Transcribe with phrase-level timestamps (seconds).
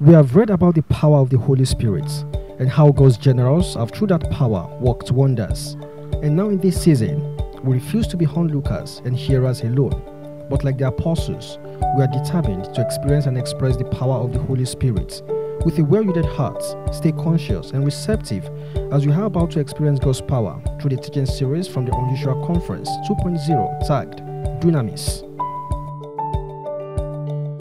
[0.00, 2.10] We have read about the power of the Holy Spirit
[2.58, 5.76] and how God's generals have through that power worked wonders.
[6.22, 10.78] And now in this season, we refuse to be onlookers and hearers alone, but like
[10.78, 11.58] the apostles,
[11.98, 15.20] we are determined to experience and express the power of the Holy Spirit.
[15.66, 16.64] With a well hearted heart,
[16.94, 18.46] stay conscious and receptive
[18.94, 22.42] as we are about to experience God's power through the teaching series from the Unusual
[22.46, 24.20] Conference 2.0 tagged
[24.62, 25.29] Dunamis.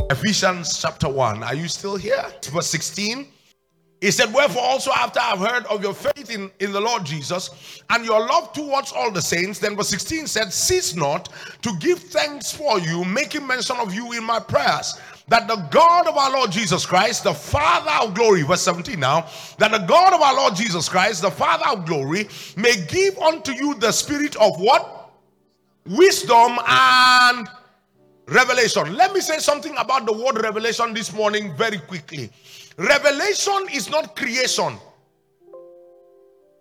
[0.09, 1.43] Ephesians chapter 1.
[1.43, 2.25] Are you still here?
[2.51, 3.27] Verse 16.
[4.01, 7.83] He said, Wherefore also after I've heard of your faith in, in the Lord Jesus
[7.91, 11.29] and your love towards all the saints, then verse 16 said, Cease not
[11.61, 14.99] to give thanks for you, making mention of you in my prayers.
[15.27, 19.27] That the God of our Lord Jesus Christ, the Father of glory, verse 17 now,
[19.59, 23.51] that the God of our Lord Jesus Christ, the Father of glory, may give unto
[23.51, 25.11] you the spirit of what?
[25.85, 27.47] Wisdom and
[28.29, 28.95] revelation.
[28.95, 32.31] Let me say something about the word revelation this morning very quickly.
[32.77, 34.77] Revelation is not creation.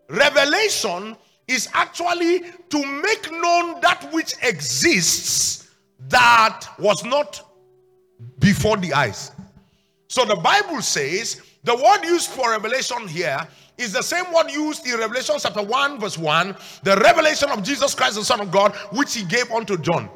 [0.09, 5.71] Revelation is actually to make known that which exists
[6.09, 7.43] that was not
[8.39, 9.33] before the eyes.
[10.09, 14.87] So the Bible says the word used for revelation here is the same word used
[14.87, 18.75] in Revelation chapter 1, verse 1, the revelation of Jesus Christ, the Son of God,
[18.93, 20.11] which he gave unto John.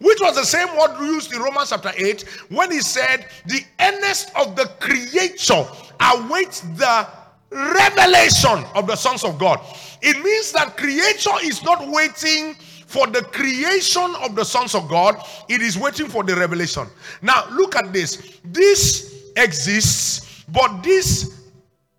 [0.00, 4.30] Which was the same word used in Romans chapter 8 when he said, The earnest
[4.36, 5.66] of the creature
[6.00, 7.06] awaits the
[7.50, 9.60] revelation of the sons of God.
[10.00, 12.54] It means that creature is not waiting
[12.88, 15.16] for the creation of the sons of God,
[15.48, 16.86] it is waiting for the revelation.
[17.20, 18.40] Now, look at this.
[18.44, 21.42] This exists, but this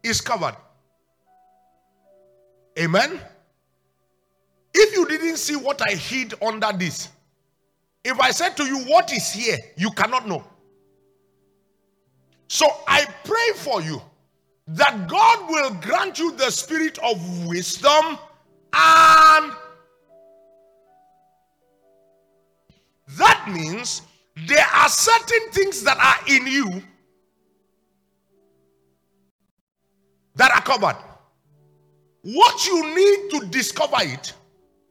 [0.02, 0.56] is covered.
[2.80, 3.20] Amen.
[4.74, 7.10] If you didn't see what I hid under this,
[8.04, 9.58] if I said to you, What is here?
[9.78, 10.44] you cannot know.
[12.48, 14.02] So I pray for you
[14.68, 18.18] that God will grant you the spirit of wisdom
[18.74, 19.54] and
[23.18, 24.04] that means
[24.48, 26.84] there are certain things that are in you
[30.36, 30.98] that are covered.
[32.22, 34.34] What you need to discover it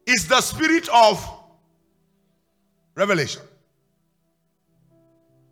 [0.07, 1.38] is the spirit of
[2.99, 3.43] revelation.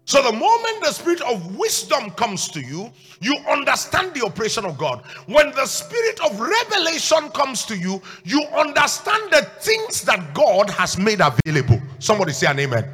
[0.04, 4.78] So, the moment the spirit of wisdom comes to you, you understand the operation of
[4.78, 5.02] God.
[5.26, 10.96] When the spirit of revelation comes to you, you understand the things that God has
[10.96, 11.82] made available.
[11.98, 12.88] Somebody say an amen.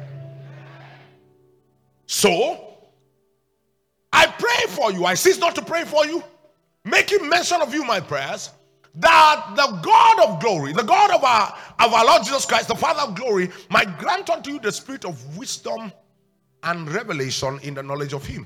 [2.07, 2.73] So,
[4.11, 5.05] I pray for you.
[5.05, 6.23] I cease not to pray for you,
[6.83, 8.49] making mention of you, my prayers,
[8.95, 12.75] that the God of glory, the God of our, of our Lord Jesus Christ, the
[12.75, 15.91] Father of glory, might grant unto you the spirit of wisdom
[16.63, 18.45] and revelation in the knowledge of Him.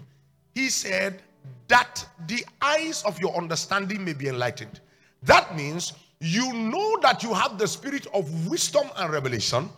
[0.56, 1.22] He said,
[1.68, 4.80] that the eyes of your understanding may be enlightened.
[5.24, 9.70] That means you know that you have the spirit of wisdom and revelation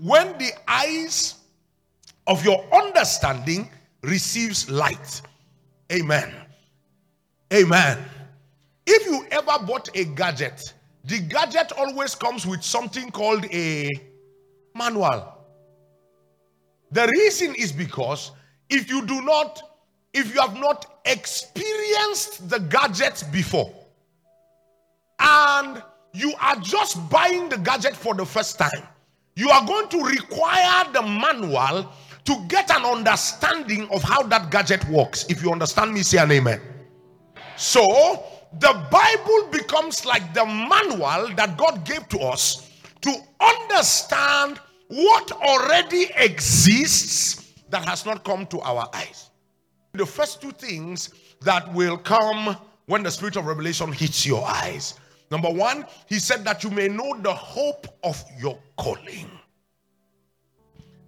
[0.00, 1.36] when the eyes
[2.26, 3.70] of your understanding
[4.02, 5.22] receives light.
[5.90, 6.32] Amen.
[7.52, 7.98] Amen.
[8.94, 13.88] If you ever bought a gadget, the gadget always comes with something called a
[14.74, 15.32] manual.
[16.90, 18.32] The reason is because
[18.68, 19.62] if you do not,
[20.12, 23.72] if you have not experienced the gadget before,
[25.18, 25.82] and
[26.12, 28.86] you are just buying the gadget for the first time,
[29.36, 31.90] you are going to require the manual
[32.26, 35.24] to get an understanding of how that gadget works.
[35.30, 36.60] If you understand me, say an amen.
[37.56, 38.22] So,
[38.58, 42.70] the Bible becomes like the manual that God gave to us
[43.00, 49.30] to understand what already exists that has not come to our eyes.
[49.92, 54.94] The first two things that will come when the spirit of revelation hits your eyes.
[55.30, 59.30] Number one, he said that you may know the hope of your calling.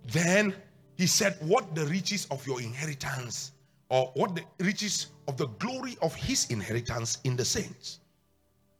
[0.07, 0.55] Then
[0.97, 3.53] he said, What the riches of your inheritance,
[3.91, 8.01] or what the riches of the glory of his inheritance in the saints.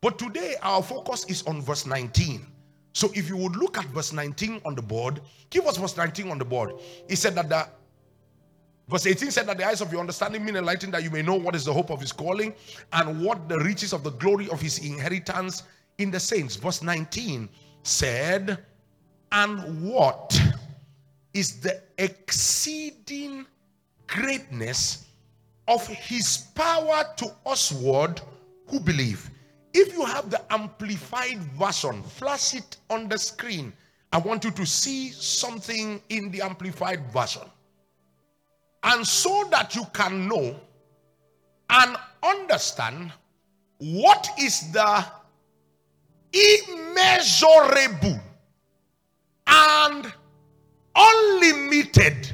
[0.01, 2.47] But today, our focus is on verse 19.
[2.93, 5.21] So if you would look at verse 19 on the board,
[5.51, 6.75] give us verse 19 on the board.
[7.09, 7.67] He said that the
[8.89, 11.35] verse 18 said that the eyes of your understanding being enlightened that you may know
[11.35, 12.55] what is the hope of his calling
[12.93, 15.65] and what the riches of the glory of his inheritance
[15.99, 16.55] in the saints.
[16.55, 17.49] Verse 19
[17.83, 18.65] said,
[19.33, 20.41] and what
[21.33, 23.45] is the exceeding
[24.07, 25.07] greatness
[25.69, 28.21] of his power to usward
[28.67, 29.31] who believe
[29.75, 33.73] if you have the amplified version, flash it on the screen.
[34.13, 37.43] I want you to see something in the amplified version.
[38.85, 40.55] And so that you can know
[41.71, 43.11] and understand
[43.79, 45.05] what is the
[46.33, 48.21] immeasurable
[49.49, 50.13] and
[50.95, 52.31] unlimited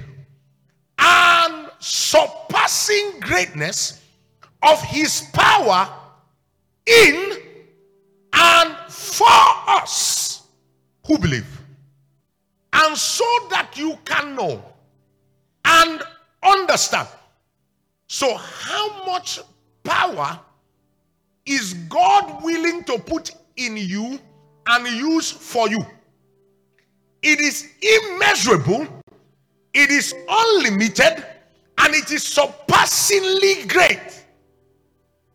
[0.99, 4.05] and surpassing greatness
[4.63, 5.89] of his power
[6.87, 7.39] in
[8.33, 9.27] and for
[9.67, 10.43] us
[11.07, 11.47] who believe.
[12.73, 14.63] And so that you can know
[15.65, 16.03] and
[16.43, 17.09] understand.
[18.07, 19.41] So, how much
[19.83, 20.39] power
[21.47, 24.19] is God willing to put in you
[24.67, 25.85] and use for you?
[27.23, 28.87] It is immeasurable,
[29.75, 31.25] it is unlimited,
[31.81, 34.25] and it is surpassingly great.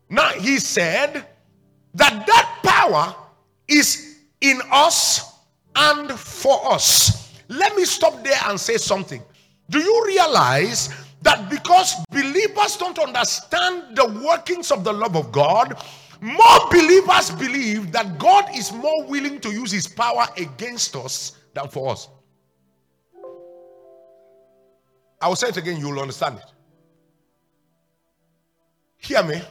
[0.08, 1.26] Now, he said
[1.94, 3.14] that that power
[3.66, 5.34] is in us
[5.74, 7.34] and for us.
[7.48, 9.22] Let me stop there and say something.
[9.70, 10.90] Do you realize
[11.22, 15.76] that because believers don't understand the workings of the love of God,
[16.20, 21.68] more believers believe that God is more willing to use his power against us than
[21.68, 22.08] for us.
[25.20, 26.52] I will say it again, you will understand it.
[28.98, 29.42] Hear me.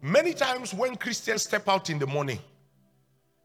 [0.00, 2.38] Many times when Christians step out in the morning,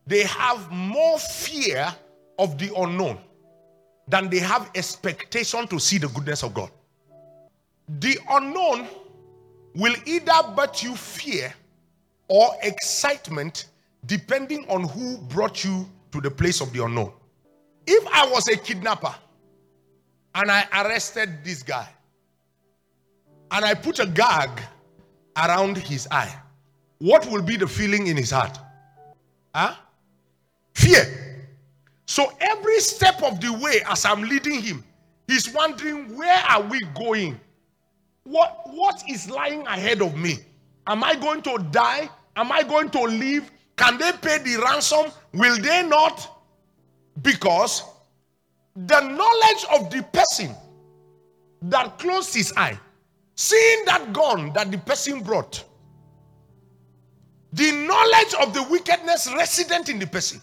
[0.08, 1.94] they have more fear
[2.40, 3.20] of the unknown
[4.08, 6.72] than they have expectation to see the goodness of God.
[8.00, 8.88] The unknown
[9.76, 11.54] will either but you fear
[12.28, 13.68] or excitement
[14.06, 17.12] depending on who brought you to the place of the unknown.
[17.86, 19.14] If I was a kidnapper
[20.36, 21.88] and I arrested this guy
[23.52, 24.50] and I put a gag
[25.36, 26.34] around his eye,
[27.00, 28.58] what will be the feeling in his heart?
[29.54, 29.76] Huh?
[30.74, 31.46] Fear.
[32.06, 34.84] So every step of the way as I'm leading him,
[35.28, 37.40] he's wondering where are we going?
[38.24, 40.40] What what is lying ahead of me?
[40.88, 42.10] Am I going to die?
[42.36, 43.50] Am I going to live?
[43.78, 45.12] Can they pay the ransom?
[45.34, 46.44] Will they not?
[47.22, 47.84] Because
[48.86, 50.56] the knowledge of the person
[51.64, 52.80] that closed his eye,
[53.36, 55.64] seeing that gun that the person brought,
[57.54, 60.40] the knowledge of the wickedness resident in the person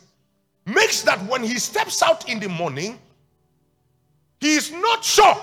[0.67, 2.99] makes that when he steps out in the morning,
[4.41, 5.37] he is not sure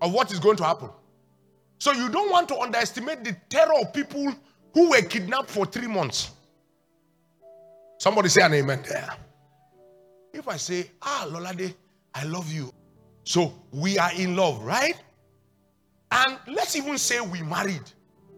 [0.00, 0.90] of what is going to happen.
[1.78, 4.34] So you don't want to underestimate the terror of people
[4.74, 6.32] who were kidnapped for three months.
[7.98, 9.10] Somebody say an amen there.
[10.32, 11.74] If I say, ah, Lolade,
[12.14, 12.72] I love you.
[13.24, 14.94] So we are in love, right?
[16.10, 17.90] And let's even say we married,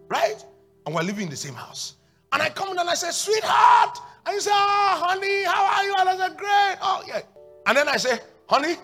[0.07, 0.43] right?
[0.85, 1.95] And we're living in the same house.
[2.31, 3.97] And I come in and I say, sweetheart.
[4.25, 5.95] And you say, oh, honey, how are you?
[5.99, 6.77] And I say, great.
[6.81, 7.21] Oh, yeah.
[7.65, 8.75] And then I say, honey,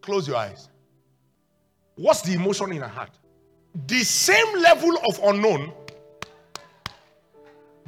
[0.00, 0.68] close your eyes.
[1.96, 3.10] What's the emotion in her heart?
[3.86, 5.72] The same level of unknown,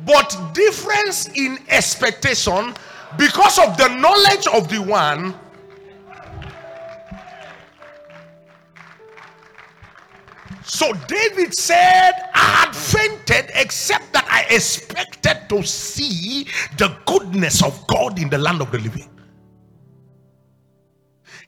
[0.05, 2.75] but difference in expectation
[3.19, 5.35] because of the knowledge of the one
[10.67, 17.87] So David said, I had fainted except that I expected to see the goodness of
[17.87, 19.09] God in the land of the living.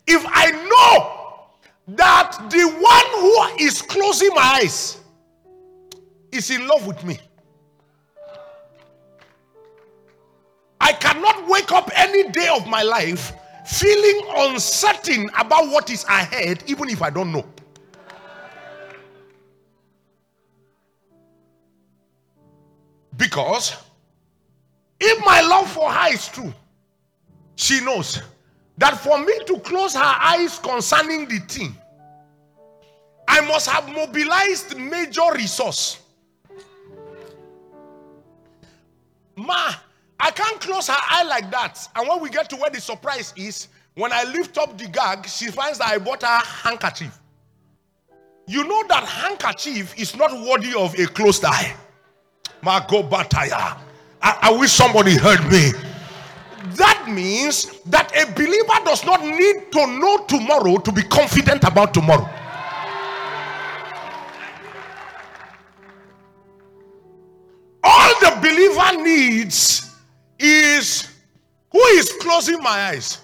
[0.06, 4.98] If I know that the one who is closing my eyes
[6.30, 7.18] is in love with me,
[10.88, 13.34] I cannot wake up any day of my life
[13.66, 17.44] feeling uncertain about what is ahead, even if I don't know.
[23.18, 23.76] Because
[24.98, 26.54] if my love for her is true,
[27.56, 28.22] she knows
[28.78, 31.76] that for me to close her eyes concerning the thing,
[33.28, 36.00] I must have mobilized major resource.
[39.36, 39.74] Ma,
[40.20, 41.88] I can't close her eye like that.
[41.94, 45.26] And when we get to where the surprise is, when I lift up the gag,
[45.26, 47.18] she finds that I bought her handkerchief.
[48.46, 51.74] You know that handkerchief is not worthy of a closed eye.
[52.62, 53.78] Magobataya.
[54.22, 55.72] I, I wish somebody heard me.
[56.76, 61.94] That means that a believer does not need to know tomorrow to be confident about
[61.94, 62.28] tomorrow.
[72.38, 73.18] Closing my eyes.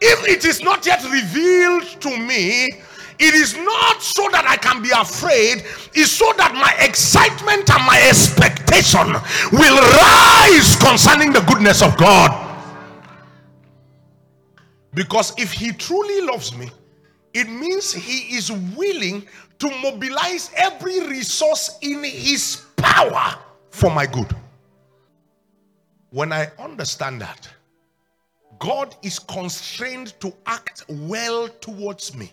[0.00, 2.68] If it is not yet revealed to me
[3.20, 5.62] it is not so that I can be afraid,
[5.92, 9.12] it's so that my excitement and my expectation
[9.52, 12.32] will rise concerning the goodness of God.
[14.94, 16.70] Because if He truly loves me,
[17.34, 19.26] it means he is willing
[19.58, 23.38] to mobilize every resource in his power
[23.70, 24.34] for my good.
[26.10, 27.48] When I understand that,
[28.58, 32.32] God is constrained to act well towards me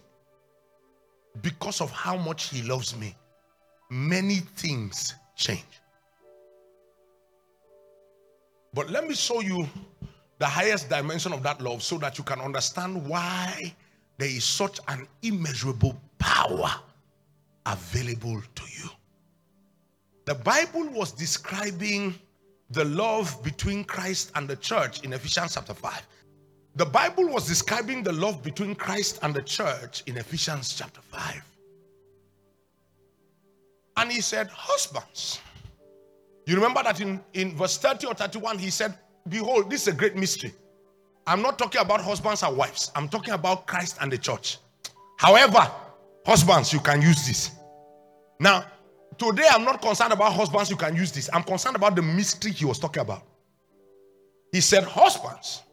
[1.41, 3.15] because of how much He loves me.
[3.89, 5.63] Many things change.
[8.73, 9.67] But let me show you
[10.39, 13.73] the highest dimension of that love so that you can understand why
[14.17, 16.71] there is such an immeasurable power
[17.65, 18.89] available to you.
[20.25, 22.15] The Bible was describing
[22.71, 26.07] the love between Christ and the church in Ephesians chapter 5.
[26.75, 31.43] The Bible was describing the love between Christ and the church in Ephesians chapter 5.
[33.97, 35.39] And he said, Husbands.
[36.45, 38.97] You remember that in, in verse 30 or 31, he said,
[39.27, 40.53] Behold, this is a great mystery.
[41.25, 44.59] I'm not talking about husbands and wives, I'm talking about Christ and the church.
[45.17, 45.69] However,
[46.25, 47.51] husbands, you can use this.
[48.39, 48.65] Now,
[49.17, 51.29] today I'm not concerned about husbands, you can use this.
[51.33, 53.23] I'm concerned about the mystery he was talking about.
[54.51, 55.63] He said, Husbands,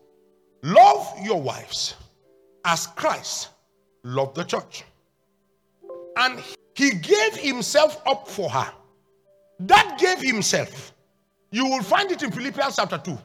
[0.64, 1.94] Love your wives
[2.64, 3.50] as Christ
[4.02, 4.82] loved the church.
[6.16, 6.42] And
[6.74, 8.72] he gave himself up for her.
[9.60, 10.94] That gave himself.
[11.50, 13.18] You will find it in Philippians chapter 2.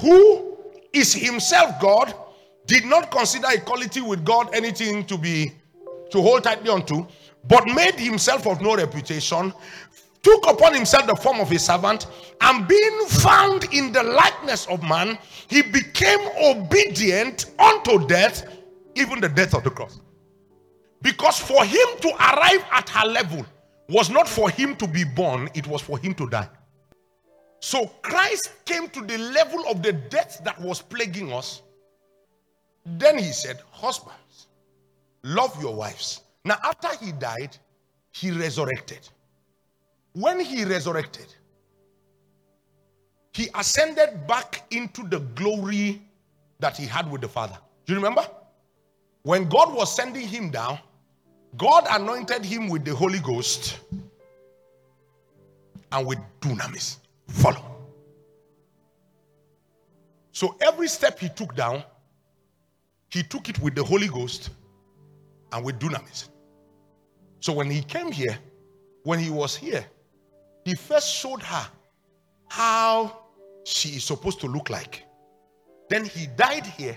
[0.00, 0.56] Who
[0.92, 2.12] is himself God,
[2.66, 5.52] did not consider equality with God anything to be
[6.10, 7.06] to hold tightly onto,
[7.48, 9.52] but made himself of no reputation,
[10.22, 12.06] took upon himself the form of a servant,
[12.40, 15.18] and being found in the likeness of man,
[15.48, 18.46] he became obedient unto death,
[18.94, 20.00] even the death of the cross.
[21.02, 23.44] Because for him to arrive at her level
[23.88, 26.48] was not for him to be born, it was for him to die.
[27.60, 31.62] So Christ came to the level of the death that was plaguing us.
[32.84, 34.48] Then he said, Husbands,
[35.22, 36.22] love your wives.
[36.44, 37.56] Now, after he died,
[38.12, 39.08] he resurrected.
[40.12, 41.26] When he resurrected,
[43.32, 46.02] he ascended back into the glory
[46.58, 47.58] that he had with the Father.
[47.86, 48.26] Do you remember?
[49.22, 50.78] When God was sending him down,
[51.56, 53.78] God anointed him with the Holy Ghost
[55.92, 56.96] and with dunamis.
[57.28, 57.64] Follow.
[60.32, 61.84] So every step he took down,
[63.08, 64.50] he took it with the Holy Ghost
[65.52, 66.28] and with dunamis.
[67.42, 68.38] So when he came here,
[69.02, 69.84] when he was here,
[70.64, 71.66] he first showed her
[72.48, 73.18] how
[73.64, 75.02] she is supposed to look like.
[75.90, 76.96] Then he died here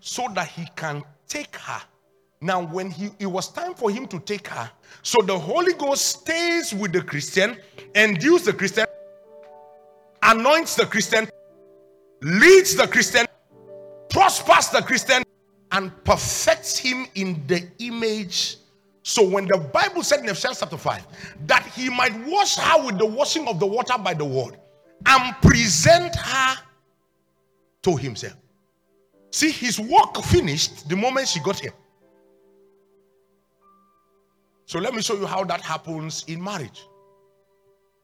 [0.00, 1.82] so that he can take her.
[2.40, 4.70] Now, when he, it was time for him to take her,
[5.02, 7.58] so the Holy Ghost stays with the Christian,
[7.94, 8.86] endues the Christian,
[10.22, 11.28] anoints the Christian,
[12.22, 13.26] leads the Christian,
[14.08, 15.22] prospers the Christian,
[15.70, 18.56] and perfects him in the image
[19.02, 21.06] so when the Bible said in Ephesians chapter 5
[21.46, 24.56] that he might wash her with the washing of the water by the word
[25.06, 26.62] and present her
[27.82, 28.36] to himself.
[29.32, 31.72] See, his work finished the moment she got here.
[34.66, 36.86] So let me show you how that happens in marriage.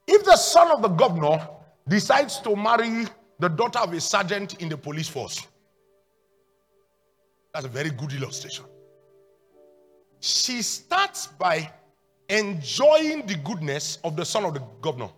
[0.05, 1.47] If the son of the governor
[1.87, 3.05] decides to marry
[3.39, 5.47] the daughter of a sergeant in the police force,
[7.53, 8.65] that's a very good illustration
[10.19, 11.71] she starts by
[12.29, 15.09] enjoying the goodness of the son of the governor.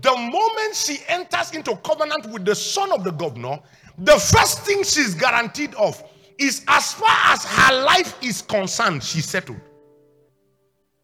[0.00, 3.58] The moment she enters into covenant with the son of the governor,
[3.98, 6.02] the first thing she's guaranteed of
[6.38, 9.60] is as far as her life is concerned, she's settled.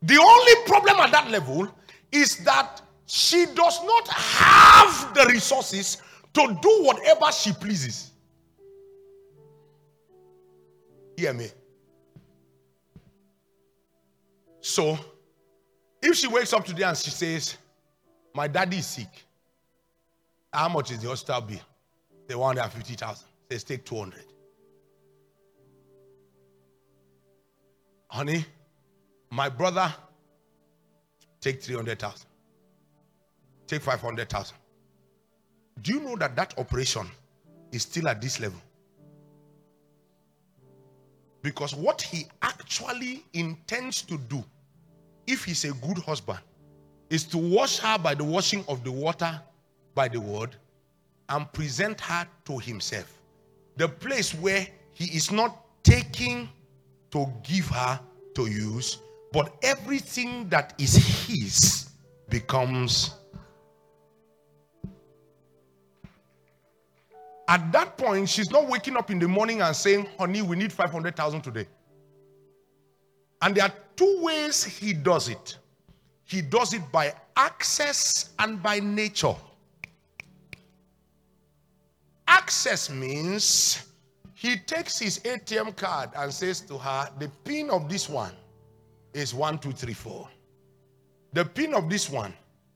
[0.03, 1.69] The only problem at that level
[2.13, 5.99] is that she does not have the resources
[6.35, 8.13] to do whatever she pleases.
[11.17, 11.49] Hear me.
[14.69, 14.99] So,
[16.03, 17.57] if she wakes up today and she says,
[18.35, 19.09] My daddy is sick,
[20.53, 21.61] how much is the hospital bill?
[22.27, 23.27] They 150,000.
[23.51, 24.25] Says, Take 200.
[28.11, 28.45] Honey,
[29.31, 29.91] my brother,
[31.41, 32.27] take 300,000.
[33.67, 34.55] Take 500,000.
[35.81, 37.07] Do you know that that operation
[37.73, 38.61] is still at this level?
[41.41, 44.45] Because what he actually intends to do
[45.29, 46.41] if he's a good husband,
[47.11, 49.41] is to wash her by the washing of the water
[49.95, 50.57] by the word
[51.29, 53.13] and present her to himself.
[53.77, 56.49] The place where he is not taking
[57.11, 58.01] to give her
[58.35, 58.99] to use,
[59.33, 60.95] but everything that is
[61.27, 61.91] his
[62.29, 63.15] becomes.
[67.49, 70.73] At that point, she's not waking up in the morning and saying, Honey, we need
[70.73, 71.67] 500,000 today.
[73.43, 75.59] And there are two ways he does it
[76.29, 79.35] he does it by access and by nature.
[82.29, 83.87] Access means
[84.35, 88.35] he takes his ATM card and says to her, The pin of this one
[89.15, 90.29] is 1234.
[91.33, 92.35] The pin of this one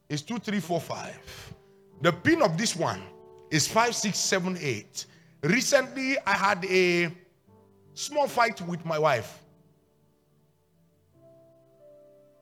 [0.08, 1.52] is 2345.
[2.00, 3.02] The pin of this one
[3.50, 5.04] is 5678.
[5.42, 7.12] Recently, I had a
[7.92, 9.41] small fight with my wife.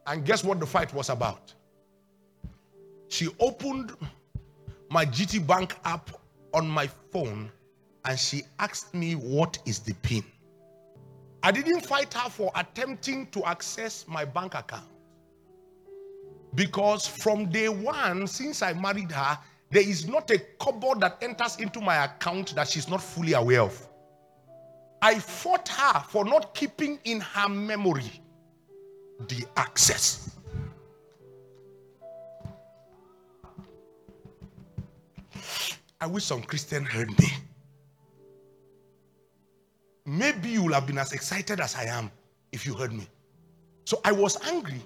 [0.07, 1.55] And guess what the fight was about?
[3.09, 3.93] She opened
[4.91, 6.11] my GT Bank app
[6.55, 7.51] on my phone
[8.05, 10.25] and she asked me, What is the PIN?
[11.43, 14.85] I didn't fight her for attempting to access my bank account.
[16.55, 19.39] Because from day one, since I married her,
[19.71, 23.63] there is not a kobo that enters into my account that she's not fully aware
[23.63, 23.89] of.
[25.01, 28.21] I fought her for not keeping in her memory
[29.29, 30.37] the access.
[36.01, 37.29] I wish some Christian heard me.
[40.07, 42.11] Maybe you will have been as excited as I am
[42.53, 43.07] if you heard me.
[43.85, 44.81] So I was angry.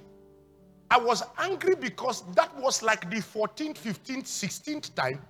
[0.91, 5.21] I was angry because that was like the 14th, 15th, 16th time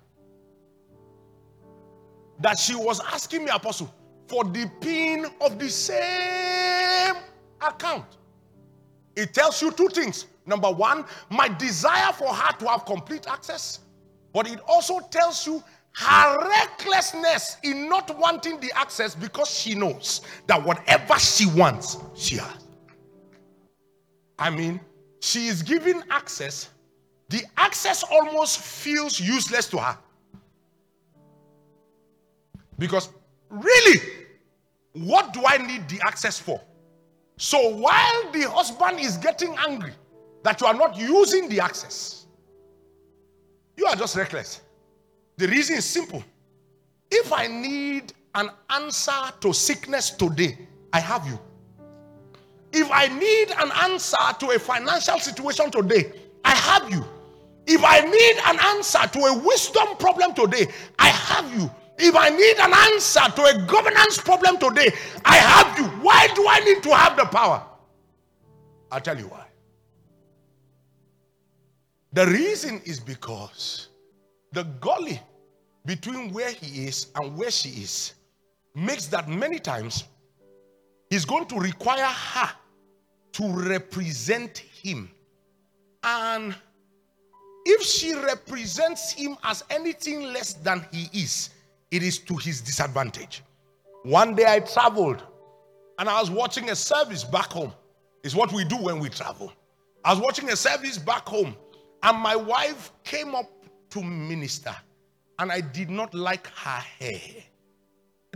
[2.39, 3.93] that she was asking me, Apostle,
[4.27, 7.15] for the pin of the same
[7.61, 8.17] account.
[9.15, 10.25] It tells you two things.
[10.45, 13.79] Number one, my desire for her to have complete access,
[14.33, 20.21] but it also tells you her recklessness in not wanting the access because she knows
[20.47, 22.65] that whatever she wants, she has.
[24.37, 24.81] I mean,
[25.21, 26.69] she is given access,
[27.29, 29.97] the access almost feels useless to her.
[32.77, 33.09] Because
[33.49, 34.01] really,
[34.91, 36.61] what do I need the access for?
[37.37, 39.93] So while the husband is getting angry
[40.43, 42.25] that you are not using the access,
[43.75, 44.61] you are just reckless.
[45.37, 46.23] The reason is simple.
[47.11, 50.57] If I need an answer to sickness today,
[50.93, 51.39] I have you.
[52.71, 56.11] If I need an answer to a financial situation today,
[56.43, 57.03] I have you.
[57.67, 60.67] If I need an answer to a wisdom problem today,
[60.99, 61.69] I have you.
[61.97, 64.91] If I need an answer to a governance problem today,
[65.23, 65.85] I have you.
[66.01, 67.63] Why do I need to have the power?
[68.91, 69.45] I'll tell you why.
[72.13, 73.89] The reason is because
[74.51, 75.19] the gully
[75.85, 78.13] between where he is and where she is
[78.73, 80.05] makes that many times
[81.09, 82.49] he's going to require her
[83.33, 85.11] to represent him.
[86.03, 86.55] And
[87.65, 91.49] if she represents him as anything less than he is,
[91.95, 93.41] it is to his disadvantage.
[94.03, 95.23] One day I traveled
[95.97, 97.73] and I was watching a service back home.
[98.23, 99.53] It's what we do when we travel.
[100.03, 101.55] I was watching a service back home
[102.03, 103.49] and my wife came up
[103.91, 104.75] to minister
[105.39, 107.43] and I did not like her hair.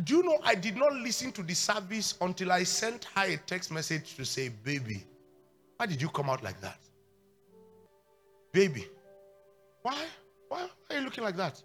[0.05, 3.37] Do you know I did not listen to the service until I sent her a
[3.37, 5.03] text message to say, Baby,
[5.75, 6.79] why did you come out like that?
[8.53, 8.87] Baby,
[9.81, 10.05] why?
[10.47, 11.61] Why are you looking like that?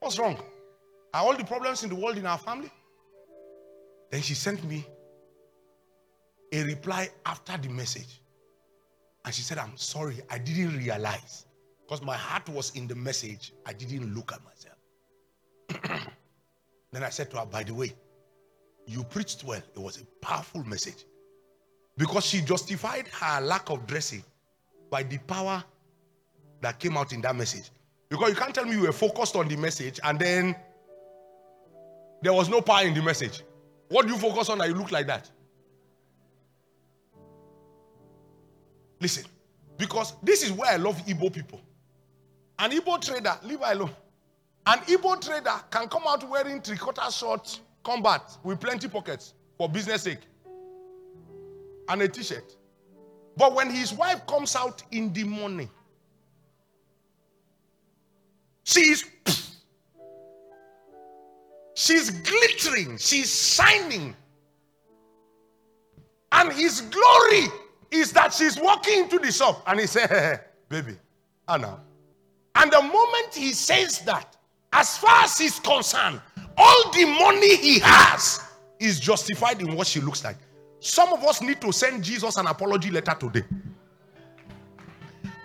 [0.00, 0.38] What's wrong?
[1.14, 2.70] Are all the problems in the world in our family?
[4.10, 4.86] Then she sent me
[6.52, 8.20] a reply after the message.
[9.24, 11.46] And she said, I'm sorry, I didn't realize.
[11.86, 16.06] Because my heart was in the message, I didn't look at myself.
[16.92, 17.92] then I said to her, By the way,
[18.86, 19.62] you preached well.
[19.74, 21.04] It was a powerful message.
[21.96, 24.22] Because she justified her lack of dressing
[24.90, 25.62] by the power
[26.60, 27.70] that came out in that message.
[28.08, 30.56] Because you can't tell me you were focused on the message and then
[32.22, 33.42] there was no power in the message.
[33.88, 35.30] What do you focus on that you look like that?
[39.00, 39.24] Listen,
[39.76, 41.60] because this is where I love Igbo people.
[42.58, 43.90] An Igbo trader, leave alone.
[44.66, 50.02] An Igbo trader can come out wearing three-quarter short combat with plenty pockets for business
[50.02, 50.18] sake
[51.88, 52.56] and a t-shirt.
[53.36, 55.70] But when his wife comes out in the morning,
[58.64, 59.04] she is
[61.78, 64.14] she's glittering, she's shining.
[66.32, 67.46] And his glory
[67.90, 70.36] is that she's walking into the shop and he said, hey,
[70.68, 70.96] baby,
[71.46, 71.80] ah, Anna.
[72.56, 74.36] And the moment he says that,
[74.72, 76.20] as far as he's concerned,
[76.56, 78.44] all the money he has
[78.80, 80.36] is justified in what she looks like.
[80.80, 83.44] Some of us need to send Jesus an apology letter today.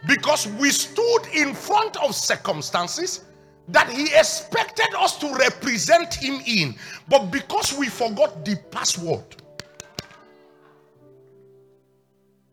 [0.07, 3.23] Because we stood in front of circumstances
[3.69, 6.75] that he expected us to represent him in,
[7.07, 9.23] but because we forgot the password,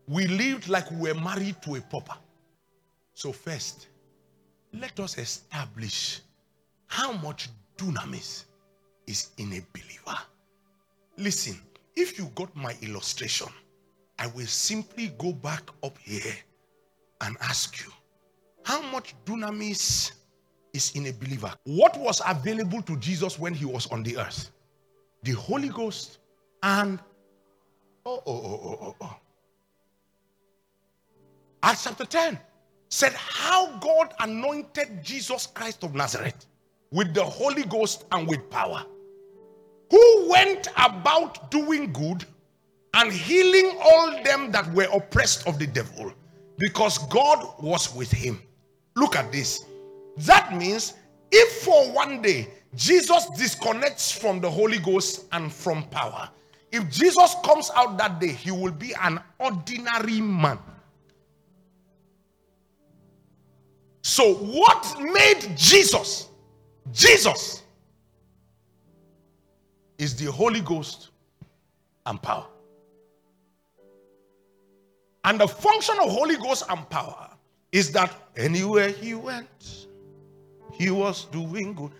[0.07, 2.15] we lived like we were married to a pauper.
[3.13, 3.87] So, first,
[4.73, 6.21] let us establish
[6.87, 8.45] how much dunamis
[9.07, 10.19] is in a believer.
[11.17, 11.59] Listen,
[11.95, 13.47] if you got my illustration,
[14.17, 16.33] I will simply go back up here
[17.21, 17.91] and ask you
[18.63, 20.11] how much dunamis
[20.73, 21.53] is in a believer?
[21.63, 24.51] What was available to Jesus when he was on the earth?
[25.23, 26.19] The Holy Ghost
[26.63, 26.99] and
[28.05, 29.17] oh, oh, oh, oh, oh, oh.
[31.63, 32.39] Acts chapter 10
[32.89, 36.47] said how God anointed Jesus Christ of Nazareth
[36.91, 38.83] with the Holy Ghost and with power,
[39.89, 42.25] who went about doing good
[42.93, 46.11] and healing all them that were oppressed of the devil,
[46.57, 48.41] because God was with him.
[48.95, 49.63] Look at this.
[50.17, 50.93] That means
[51.31, 56.29] if for one day Jesus disconnects from the Holy Ghost and from power,
[56.71, 60.57] if Jesus comes out that day, he will be an ordinary man.
[64.03, 66.29] So, what made Jesus
[66.91, 67.63] Jesus
[69.97, 71.09] is the Holy Ghost
[72.05, 72.47] and power.
[75.23, 77.29] And the function of Holy Ghost and power
[77.71, 79.87] is that anywhere he went,
[80.73, 81.91] he was doing good.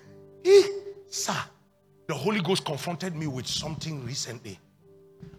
[0.44, 0.64] He,
[1.10, 1.36] sir,
[2.08, 4.60] the Holy Ghost confronted me with something recently,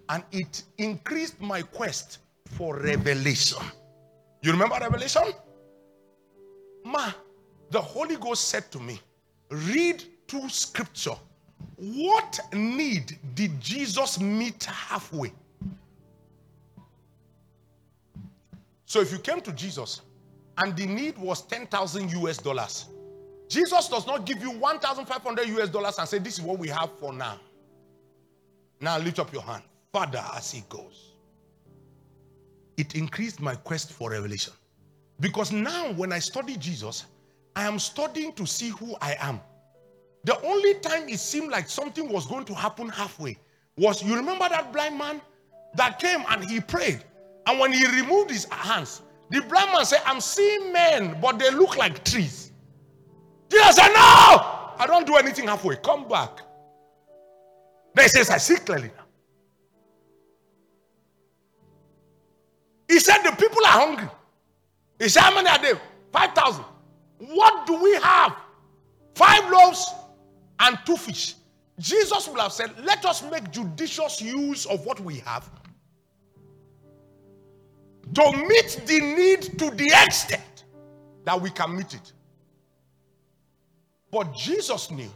[0.09, 3.63] and it increased my quest for revelation.
[4.43, 5.23] You remember revelation?
[6.85, 7.13] Ma,
[7.71, 9.01] the Holy Ghost said to me,
[9.51, 11.17] read to scripture.
[11.77, 15.33] What need did Jesus meet halfway?
[18.85, 20.03] So if you came to Jesus
[20.59, 22.87] and the need was 10,000 US dollars,
[23.53, 26.91] Jesus does not give you 1,500 US dollars and say, This is what we have
[26.99, 27.39] for now.
[28.81, 29.63] Now lift up your hand.
[29.93, 31.13] Father, as he goes.
[32.79, 34.55] It increased my quest for revelation.
[35.21, 37.05] Because now, when I study Jesus,
[37.55, 39.39] I am studying to see who I am.
[40.25, 43.37] The only time it seemed like something was going to happen halfway
[43.77, 45.21] was you remember that blind man
[45.75, 47.05] that came and he prayed.
[47.47, 51.51] And when he removed his hands, the blind man said, I'm seeing men, but they
[51.51, 52.52] look like trees.
[53.53, 53.99] Jesus said, No,
[54.79, 55.77] I don't do anything halfway.
[55.77, 56.39] Come back.
[57.95, 59.05] Then he says, I see clearly now.
[62.89, 64.09] He said, The people are hungry.
[64.99, 65.81] He said, How many are there?
[66.13, 66.65] 5,000.
[67.19, 68.37] What do we have?
[69.15, 69.93] Five loaves
[70.61, 71.35] and two fish.
[71.79, 75.51] Jesus would have said, Let us make judicious use of what we have
[78.15, 80.65] to meet the need to the extent
[81.25, 82.13] that we can meet it.
[84.13, 85.11] But Jesus knew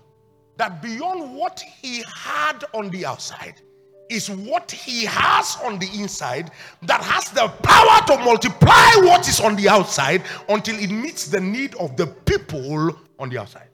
[0.57, 3.61] that beyond what he had on the outside
[4.09, 6.51] is what he has on the inside
[6.83, 11.41] that has the power to multiply what is on the outside until it meets the
[11.41, 13.69] need of the people on the outside.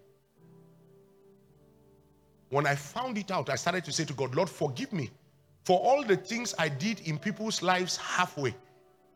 [2.49, 5.11] When I found it out, I started to say to God, Lord, forgive me
[5.65, 8.55] for all the things I did in people's lives halfway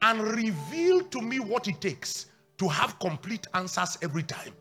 [0.02, 2.26] and reveal to me what it takes
[2.58, 4.52] to have complete answers every time.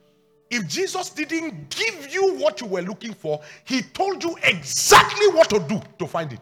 [0.50, 5.50] If Jesus didn't give you what you were looking for, he told you exactly what
[5.50, 6.42] to do to find it.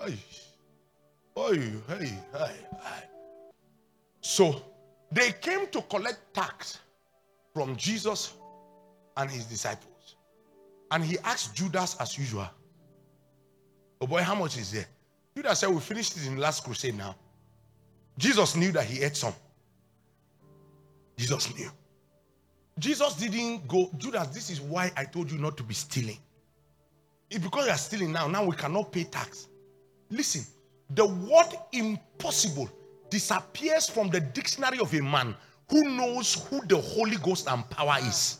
[0.00, 0.16] Hey,
[1.36, 2.54] hey, hey, hey.
[4.20, 4.62] So
[5.12, 6.78] they came to collect tax
[7.52, 8.34] from Jesus
[9.16, 10.16] and his disciples.
[10.90, 12.48] And he asked Judas as usual,
[14.00, 14.86] Oh boy, how much is there?
[15.36, 17.14] Judas said, We finished it in the last crusade now.
[18.16, 19.34] Jesus knew that he ate some.
[21.16, 21.70] Jesus knew.
[22.78, 26.18] Jesus didn't go, Judas, this is why I told you not to be stealing.
[27.30, 28.26] It's because you are stealing now.
[28.28, 29.48] Now we cannot pay tax.
[30.10, 30.44] Listen,
[30.90, 32.70] the word impossible
[33.10, 35.34] disappears from the dictionary of a man
[35.70, 38.38] who knows who the Holy Ghost and power is.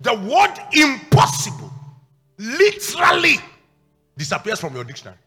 [0.00, 1.70] The word impossible
[2.38, 3.36] literally
[4.16, 5.18] disappears from your dictionary.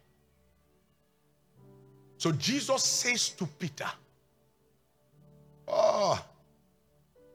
[2.23, 3.91] So Jesus says to Peter,
[5.67, 6.17] Oh,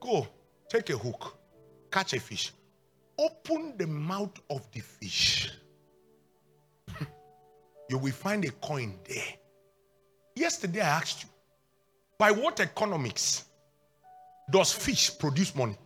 [0.00, 0.26] go
[0.66, 1.36] take a hook,
[1.92, 2.52] catch a fish,
[3.18, 5.52] open the mouth of the fish.
[7.90, 9.34] you will find a coin there.
[10.34, 11.28] Yesterday I asked you,
[12.16, 13.44] by what economics
[14.50, 15.76] does fish produce money?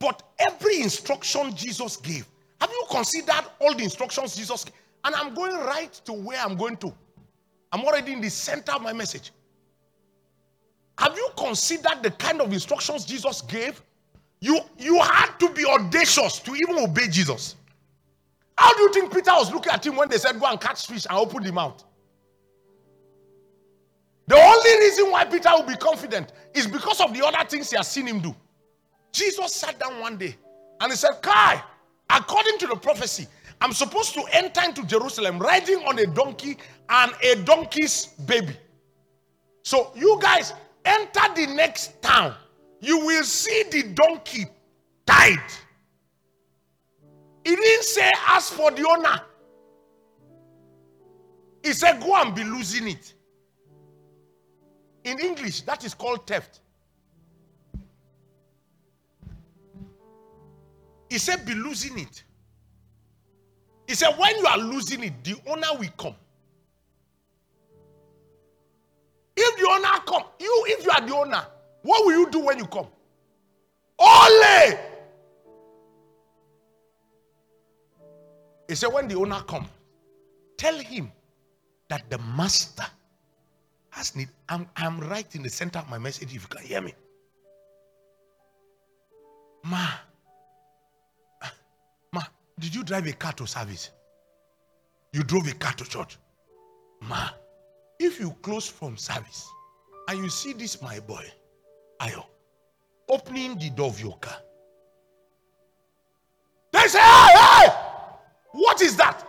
[0.00, 2.26] But every instruction Jesus gave,
[2.60, 4.74] have you considered all the instructions Jesus gave?
[5.04, 6.92] And I'm going right to where I'm going to.
[7.70, 9.32] I'm already in the center of my message.
[10.98, 13.80] Have you considered the kind of instructions Jesus gave
[14.40, 17.56] You you had to be audacious to even obey Jesus.
[18.56, 20.86] How do you think Peter was looking at him when they said, Go and catch
[20.86, 21.84] fish and open the mouth?
[24.26, 27.76] The only reason why Peter will be confident is because of the other things he
[27.76, 28.34] has seen him do.
[29.10, 30.36] Jesus sat down one day
[30.80, 31.62] and he said, Kai,
[32.10, 33.26] according to the prophecy,
[33.60, 36.56] I'm supposed to enter into Jerusalem riding on a donkey
[36.88, 38.56] and a donkey's baby.
[39.62, 42.34] So, you guys enter the next town,
[42.80, 44.46] you will see the donkey
[45.04, 45.38] tied.
[47.44, 49.20] He didn't say, Ask for the owner.
[51.62, 53.14] He said, Go and be losing it.
[55.04, 56.60] In English, that is called theft.
[61.08, 62.22] He said, Be losing it.
[63.86, 66.14] He said, When you are losing it, the owner will come.
[69.36, 71.46] If the owner come, you if you are the owner,
[71.82, 72.86] what will you do when you come?
[73.98, 74.78] Only.
[78.68, 79.66] He said, When the owner come,
[80.56, 81.10] tell him
[81.88, 82.84] that the master
[83.90, 84.28] has need.
[84.48, 86.94] I'm, I'm right in the center of my message if you can hear me.
[89.64, 89.86] Ma,
[92.58, 93.90] did you drive a car to service?
[95.12, 96.18] You drove a car to church.
[97.00, 97.28] Ma,
[97.98, 99.48] if you close from service
[100.08, 101.24] and you see this, my boy,
[102.00, 102.24] Ayo,
[103.08, 104.36] opening the door of your car,
[106.72, 107.68] they say, hey, hey,
[108.52, 109.26] what is that?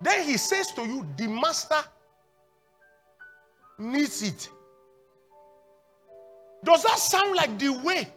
[0.00, 1.82] Then he says to you, the master
[3.78, 4.48] needs it.
[6.64, 8.08] Does that sound like the way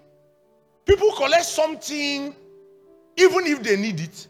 [0.86, 2.36] people collect something
[3.18, 4.28] even if they need it?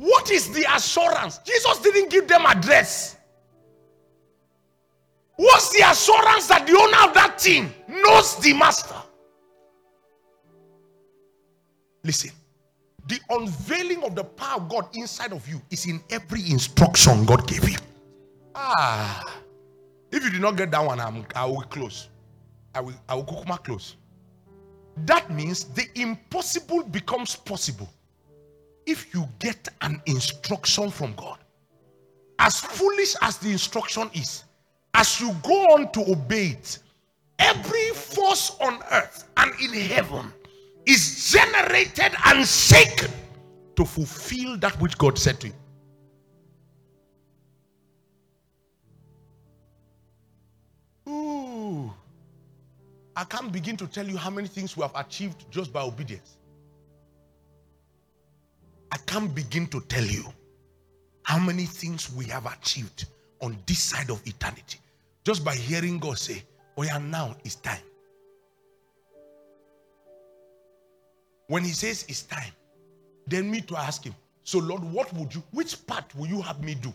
[0.00, 1.40] What is the assurance?
[1.44, 3.18] Jesus didn't give them address.
[5.36, 8.94] What's the assurance that the owner of that thing knows the master?
[12.02, 12.30] Listen,
[13.08, 17.46] the unveiling of the power of God inside of you is in every instruction God
[17.46, 17.76] gave you.
[18.54, 19.42] Ah.
[20.10, 22.08] If you did not get that one, I'm, I will close.
[22.74, 23.96] I will, I will kukuma close.
[25.04, 27.90] That means the impossible becomes possible
[28.90, 31.38] if you get an instruction from God.
[32.40, 34.44] As foolish as the instruction is,
[34.94, 36.78] as you go on to obey it,
[37.38, 40.32] every force on earth and in heaven
[40.86, 43.10] is generated and shaken
[43.76, 45.54] to fulfill that which God said to you.
[51.08, 51.92] Ooh.
[53.14, 56.38] I can't begin to tell you how many things we have achieved just by obedience.
[58.92, 60.24] I can't begin to tell you
[61.22, 63.06] how many things we have achieved
[63.40, 64.78] on this side of eternity
[65.24, 66.42] just by hearing God say,
[66.76, 67.82] Oh, yeah, now it's time.
[71.46, 72.52] When He says it's time,
[73.26, 76.62] then me to ask Him, So, Lord, what would you, which part will you have
[76.62, 76.92] me do?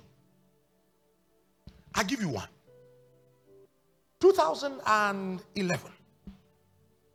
[1.93, 2.47] i give you one.
[4.19, 5.91] 2011,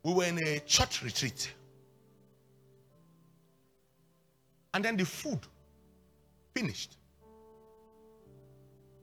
[0.03, 1.53] we were in a church retreat.
[4.73, 5.39] And then the food
[6.55, 6.97] finished.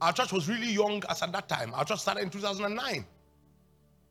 [0.00, 1.74] Our church was really young as at that time.
[1.74, 3.04] Our church started in 2009.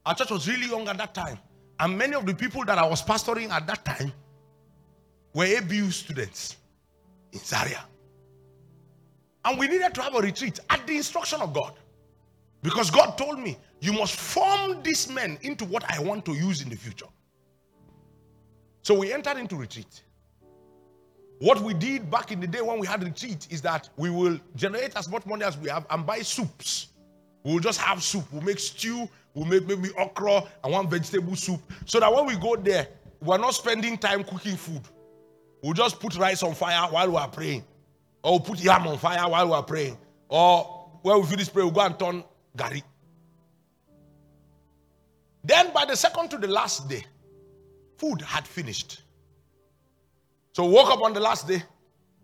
[0.06, 1.40] Our church was really young at that time.
[1.80, 4.12] And many of the people that I was pastoring at that time
[5.34, 6.58] were ABU students
[7.32, 7.84] in Zaria.
[9.46, 11.74] And we needed to have a retreat at the instruction of God.
[12.62, 16.62] Because God told me, you must form these men into what I want to use
[16.62, 17.06] in the future.
[18.82, 20.04] So we entered into retreat.
[21.40, 24.40] What we did back in the day when we had retreat is that we will
[24.56, 26.88] generate as much money as we have and buy soups.
[27.44, 28.26] We'll just have soup.
[28.32, 29.08] We'll make stew.
[29.34, 31.62] We'll make maybe okra and one vegetable soup.
[31.86, 32.88] So that when we go there,
[33.22, 34.82] we're not spending time cooking food.
[35.62, 37.64] We'll just put rice on fire while we are praying.
[38.24, 39.98] Or we'll put yam on fire while we are praying.
[40.30, 42.24] Or when we finish praying, we'll go and turn
[42.58, 42.82] gari.
[45.44, 47.06] Then by the second to the last day,
[47.98, 49.04] food had finished.
[50.58, 51.62] So woke up on the last day,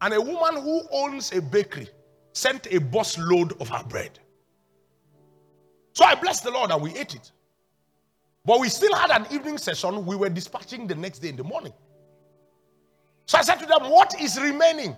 [0.02, 1.88] and a woman who owns a bakery
[2.32, 4.18] sent a bus load of her bread.
[5.92, 7.32] So I blessed the Lord and we ate it.
[8.44, 10.04] But we still had an evening session.
[10.08, 11.74] We were dispatching the next day in the morning.
[13.28, 14.98] So I said to them, What is remaining?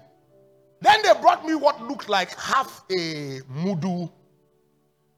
[0.79, 4.09] Then they brought me what looked like half a mudu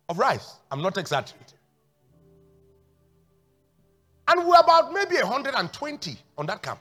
[0.09, 0.55] of rice.
[0.71, 1.59] I'm not exaggerating.
[4.27, 6.79] And we're about maybe 120 on that camp.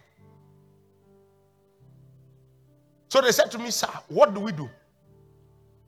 [3.09, 4.69] So they said to me, Sir, what do we do?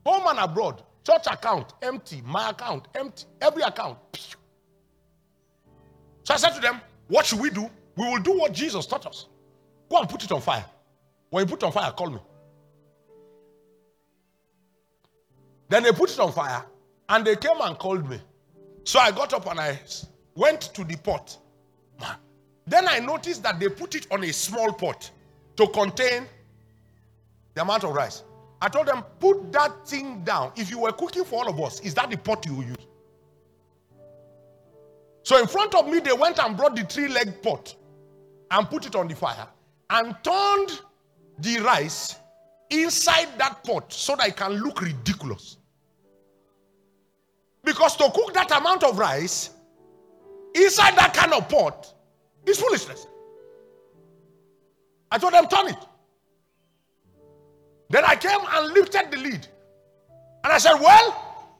[0.06, 3.98] Home and abroad, church account empty, my account empty, every account.
[6.24, 7.68] So I said to them, What should we do?
[7.96, 9.26] We will do what Jesus taught us.
[9.90, 10.64] Go and put it on fire.
[11.30, 12.20] When you put it on fire, call me.
[15.68, 16.64] Then they put it on fire
[17.08, 18.20] and they came and called me.
[18.84, 19.78] So I got up and I
[20.34, 21.36] went to the pot.
[22.66, 25.10] Then I noticed that they put it on a small pot
[25.56, 26.26] to contain
[27.58, 28.22] the amount of rice.
[28.62, 30.52] I told them, put that thing down.
[30.54, 32.76] If you were cooking for all of us, is that the pot you use?
[35.24, 37.74] So in front of me, they went and brought the three leg pot
[38.52, 39.48] and put it on the fire
[39.90, 40.80] and turned
[41.40, 42.14] the rice
[42.70, 45.56] inside that pot so that it can look ridiculous.
[47.64, 49.50] Because to cook that amount of rice
[50.54, 51.92] inside that kind of pot
[52.46, 53.08] is foolishness.
[55.10, 55.78] I told them, turn it.
[57.90, 59.46] Then I came and lifted the lid.
[60.44, 61.56] And I said, Well,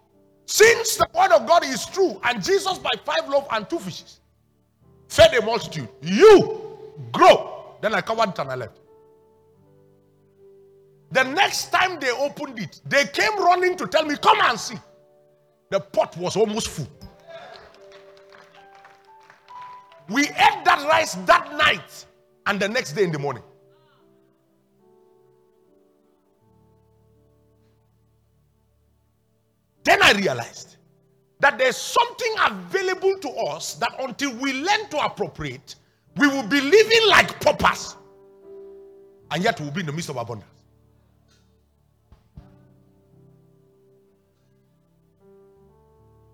[0.46, 4.20] since the word of God is true, and Jesus by five loaves and two fishes
[5.08, 6.78] fed a multitude, you
[7.12, 7.76] grow.
[7.80, 8.80] Then I covered it and I left.
[11.10, 14.76] The next time they opened it, they came running to tell me, Come and see.
[15.70, 16.88] The pot was almost full.
[20.08, 22.06] We ate that rice that night
[22.46, 23.42] and the next day in the morning.
[29.88, 30.76] Then I realized
[31.40, 35.76] that there's something available to us that until we learn to appropriate,
[36.18, 37.96] we will be living like paupers,
[39.30, 40.50] and yet we'll be in the midst of abundance.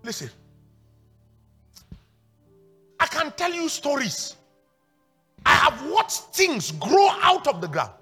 [0.03, 0.29] Listen,
[2.99, 4.35] I can tell you stories.
[5.45, 7.93] I have watched things grow out of the ground.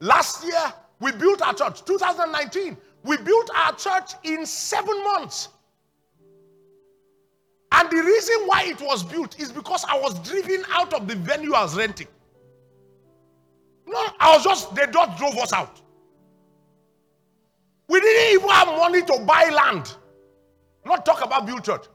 [0.00, 2.76] Last year, we built our church, 2019.
[3.04, 5.48] We built our church in seven months.
[7.72, 11.16] And the reason why it was built is because I was driven out of the
[11.16, 12.06] venue I was renting.
[13.86, 15.80] No, I was just, they just drove us out.
[17.88, 19.96] We didn't even have money to buy land.
[20.84, 21.86] Not talk about build church.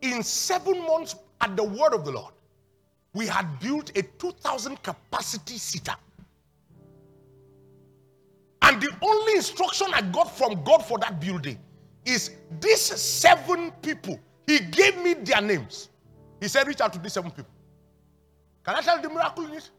[0.00, 2.34] In seven months at the word of the Lord,
[3.14, 5.94] we had built a 2,000 capacity seater.
[8.62, 11.58] And the only instruction I got from God for that building
[12.04, 14.18] is these seven people.
[14.46, 15.88] He gave me their names.
[16.40, 17.50] He said, reach out to these seven people.
[18.64, 19.70] Can I tell you the miracle in it?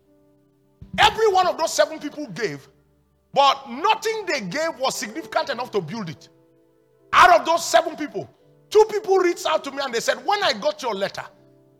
[0.98, 2.68] Every one of those seven people gave,
[3.34, 6.30] but nothing they gave was significant enough to build it.
[7.14, 8.30] Out of those seven people,
[8.70, 11.24] two people reached out to me and they said, When I got your letter,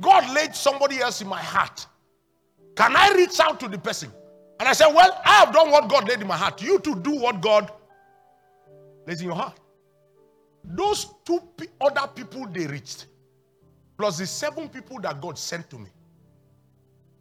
[0.02, 1.86] God laid somebody else in my heart.
[2.76, 4.12] Can I reach out to the person?
[4.64, 6.62] And I said, Well, I have done what God laid in my heart.
[6.62, 7.70] You to do what God
[9.06, 9.60] lays in your heart.
[10.64, 11.42] Those two
[11.82, 13.08] other people they reached,
[13.98, 15.90] plus the seven people that God sent to me,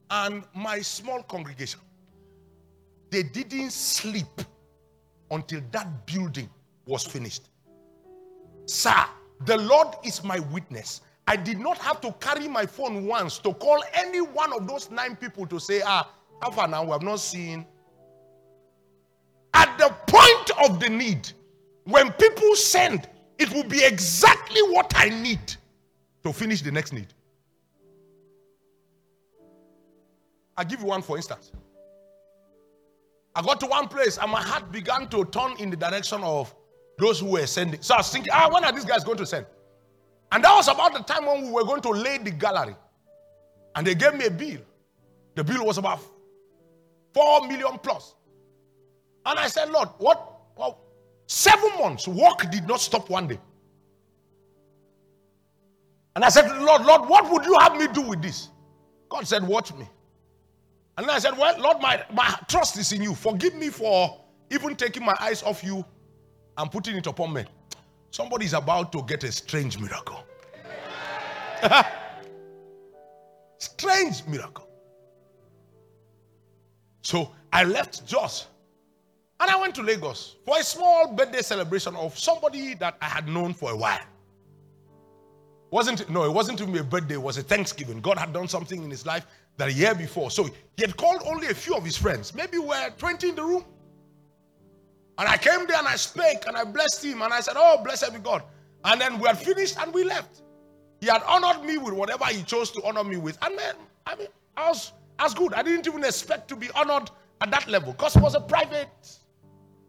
[0.08, 1.80] and my small congregation,
[3.10, 4.40] they didn't sleep
[5.32, 6.48] until that building
[6.86, 7.48] was finished.
[8.66, 9.04] Sir,
[9.46, 11.00] the Lord is my witness.
[11.26, 14.92] I did not have to carry my phone once to call any one of those
[14.92, 16.08] nine people to say, ah,
[16.42, 16.82] how far now?
[16.82, 17.64] We have not seen.
[19.54, 21.30] At the point of the need,
[21.84, 25.54] when people send, it will be exactly what I need
[26.24, 27.14] to finish the next need.
[30.56, 31.52] I'll give you one for instance.
[33.34, 36.54] I got to one place and my heart began to turn in the direction of
[36.98, 37.80] those who were sending.
[37.80, 39.46] So I was thinking, ah, when are these guys going to send?
[40.30, 42.76] And that was about the time when we were going to lay the gallery.
[43.74, 44.60] And they gave me a bill.
[45.34, 46.00] The bill was about
[47.14, 48.14] four million plus.
[49.26, 50.40] And I said, Lord, what?
[50.56, 50.80] Well,
[51.26, 53.38] seven months, work did not stop one day.
[56.14, 58.48] And I said, Lord, Lord, what would you have me do with this?
[59.08, 59.88] God said, Watch me.
[60.98, 63.14] And I said, Well, Lord, my, my trust is in you.
[63.14, 64.20] Forgive me for
[64.50, 65.84] even taking my eyes off you
[66.58, 67.44] and putting it upon me.
[68.10, 70.22] Somebody is about to get a strange miracle.
[73.58, 74.68] strange miracle.
[77.02, 78.46] So I left Jos
[79.40, 83.28] and I went to Lagos for a small birthday celebration of somebody that I had
[83.28, 84.00] known for a while.
[85.70, 88.00] Wasn't no, it wasn't even a birthday, it was a Thanksgiving.
[88.00, 89.26] God had done something in his life
[89.56, 90.30] that a year before.
[90.30, 92.34] So he had called only a few of his friends.
[92.34, 93.64] Maybe we were 20 in the room.
[95.18, 97.82] And I came there and I spake and I blessed him and I said, Oh,
[97.82, 98.42] blessed be God.
[98.84, 100.42] And then we had finished and we left.
[101.00, 103.36] He had honored me with whatever he chose to honor me with.
[103.42, 103.74] And then,
[104.06, 104.92] I mean, I was,
[105.22, 105.54] Was good.
[105.54, 107.08] I didn't even expect to be honored
[107.40, 108.88] at that level because it was a private.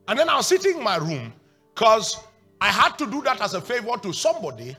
[0.07, 1.33] And then I was sitting in my room
[1.73, 2.19] because
[2.61, 4.77] I had to do that as a favor to somebody.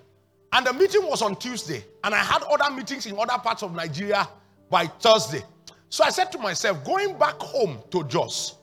[0.53, 1.85] And the meeting was on Tuesday.
[2.05, 4.29] And I had other meetings in other parts of Nigeria
[4.71, 5.43] by Thursday.
[5.89, 8.59] So I said to myself, going back home to Jos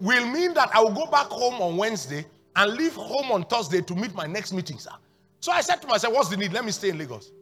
[0.00, 2.24] will mean that I will go back home on Wednesday
[2.54, 4.92] and leave home on Thursday to meet my next meeting, sir.
[5.40, 6.52] So I said to myself, what's the need?
[6.52, 7.32] Let me stay in Lagos.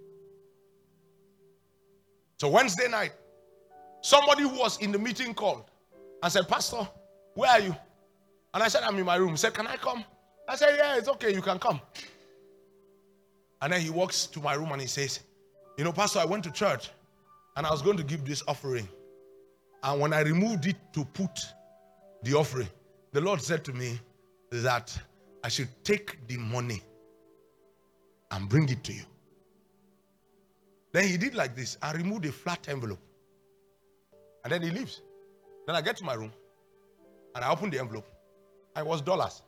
[2.38, 3.12] So Wednesday night,
[4.04, 5.64] somebody who was in the meeting called
[6.22, 6.86] and said, Pastor,
[7.34, 7.74] where are you?
[8.52, 9.30] And I said, I'm in my room.
[9.30, 10.04] He said, Can I come?
[10.46, 11.80] I said, Yeah, it's okay, you can come.
[13.62, 15.20] And then he walks to my room and he says,
[15.78, 16.90] You know, Pastor, I went to church
[17.56, 18.86] and I was going to give this offering.
[19.82, 21.40] And when I removed it to put
[22.22, 22.68] the offering,
[23.12, 23.98] the Lord said to me
[24.50, 24.96] that
[25.42, 26.82] I should take the money
[28.30, 29.04] and bring it to you.
[30.92, 33.00] Then he did like this I removed a flat envelope.
[34.44, 35.00] And then he leaves.
[35.66, 36.32] Then I get to my room
[37.34, 38.06] and I open the envelope.
[38.76, 39.42] It was dollars.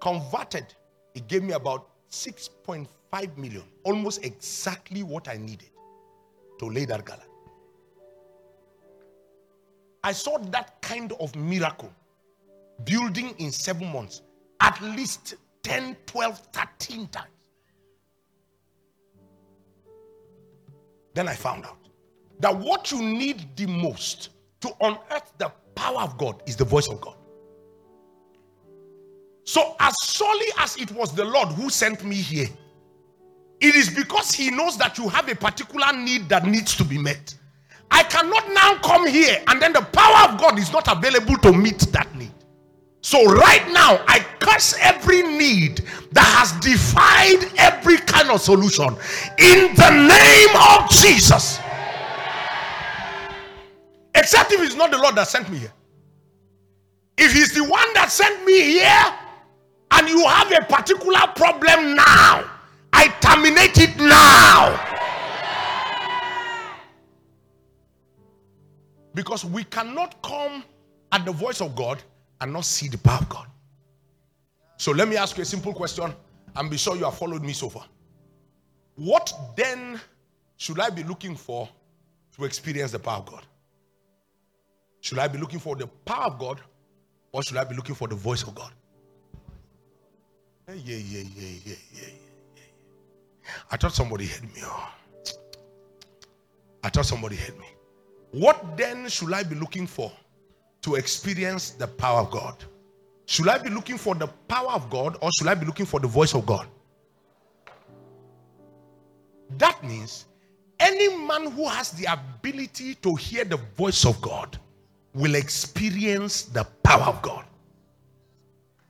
[0.00, 0.66] Converted,
[1.14, 5.70] it gave me about 6.5 million, almost exactly what I needed
[6.58, 7.22] to lay that gala.
[10.02, 11.92] I saw that kind of miracle
[12.84, 14.22] building in seven months,
[14.60, 17.26] at least 10, 12, 13 times.
[21.14, 21.77] Then I found out
[22.40, 24.30] that what you need the most
[24.60, 27.16] to unearth the power of God is the voice of God.
[29.44, 32.48] So, as surely as it was the Lord who sent me here,
[33.60, 36.98] it is because He knows that you have a particular need that needs to be
[36.98, 37.34] met.
[37.90, 41.52] I cannot now come here and then the power of God is not available to
[41.52, 42.32] meet that need.
[43.00, 45.82] So, right now, I curse every need
[46.12, 48.88] that has defied every kind of solution
[49.38, 51.58] in the name of Jesus.
[54.18, 55.72] Except if it's not the Lord that sent me here.
[57.16, 59.14] If He's the one that sent me here
[59.92, 62.50] and you have a particular problem now,
[62.92, 64.74] I terminate it now.
[69.14, 70.64] Because we cannot come
[71.12, 72.02] at the voice of God
[72.40, 73.46] and not see the power of God.
[74.78, 76.12] So let me ask you a simple question
[76.56, 77.84] and be sure you have followed me so far.
[78.96, 80.00] What then
[80.56, 81.68] should I be looking for
[82.36, 83.46] to experience the power of God?
[85.00, 86.60] Should I be looking for the power of God
[87.32, 88.72] or should I be looking for the voice of God?
[90.68, 92.08] Yeah, yeah, yeah, yeah, yeah, yeah.
[93.70, 94.60] I thought somebody heard me.
[94.62, 94.92] Oh.
[96.84, 97.66] I thought somebody heard me.
[98.32, 100.12] What then should I be looking for
[100.82, 102.62] to experience the power of God?
[103.26, 106.00] Should I be looking for the power of God or should I be looking for
[106.00, 106.66] the voice of God?
[109.56, 110.26] That means
[110.80, 114.58] any man who has the ability to hear the voice of God
[115.18, 117.44] will experience the power of God.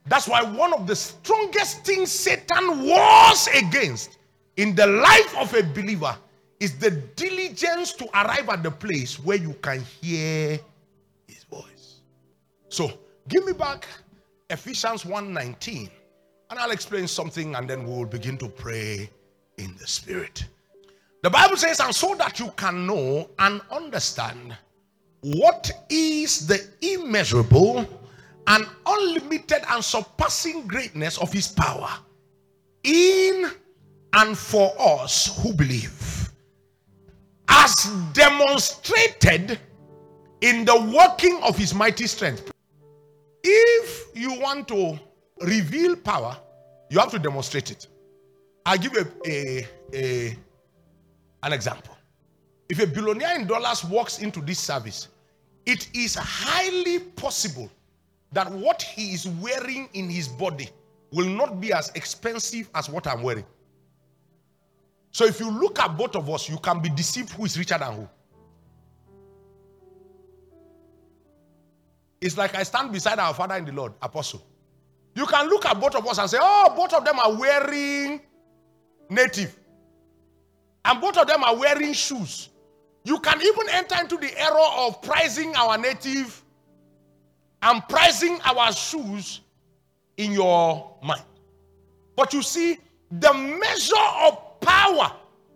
[0.05, 4.17] That's why one of the strongest things Satan wars against
[4.57, 6.15] in the life of a believer
[6.59, 10.59] is the diligence to arrive at the place where you can hear
[11.27, 12.01] his voice.
[12.69, 12.91] So,
[13.27, 13.87] give me back
[14.49, 15.89] Ephesians 1:19
[16.49, 19.09] and I'll explain something and then we will begin to pray
[19.57, 20.45] in the spirit.
[21.21, 24.57] The Bible says and so that you can know and understand
[25.21, 27.87] what is the immeasurable
[28.47, 31.89] and unlimited and surpassing greatness of his power
[32.83, 33.51] in
[34.13, 36.29] and for us who believe?
[37.47, 37.73] As
[38.13, 39.59] demonstrated
[40.41, 42.51] in the working of his mighty strength.
[43.43, 44.99] If you want to
[45.41, 46.37] reveal power
[46.89, 47.87] you have to demonstrate it.
[48.65, 50.37] I'll give you a, a, a
[51.43, 51.95] an example
[52.69, 55.07] if a billionaire in dollars walks into this service,
[55.65, 57.69] it is highly possible
[58.31, 60.69] that what he is wearing in his body
[61.11, 63.45] will not be as expensive as what I'm wearing.
[65.11, 67.77] So if you look at both of us, you can be deceived who is richer
[67.79, 68.09] than who.
[72.21, 74.45] It's like I stand beside our father in the Lord, Apostle.
[75.15, 78.21] You can look at both of us and say, Oh, both of them are wearing
[79.09, 79.57] native,
[80.85, 82.49] and both of them are wearing shoes.
[83.03, 86.43] You can even enter into the error of pricing our native
[87.61, 89.41] and pricing our shoes
[90.17, 91.23] in your mind.
[92.15, 92.77] But you see,
[93.11, 93.95] the measure
[94.25, 95.11] of power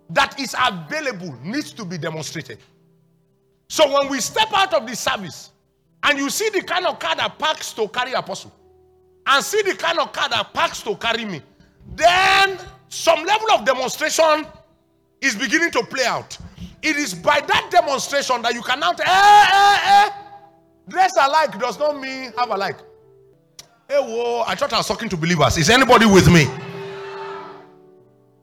[0.10, 2.60] that is available needs to be demonstrated.
[3.68, 5.52] So when we step out of the service
[6.04, 8.54] and you see the kind of car that parks to carry apostle
[9.26, 11.42] and see the kind of car that parks to carry me,
[11.96, 12.58] then
[12.90, 14.46] some level of demonstration
[15.22, 16.38] is beginning to play out.
[16.84, 20.10] It is by that demonstration that you can now tell, eh, eh, eh.
[20.90, 22.78] Dress alike does not mean have alike.
[23.88, 25.58] Hey, whoa, I thought I was talking to believers.
[25.58, 26.46] Is anybody with me?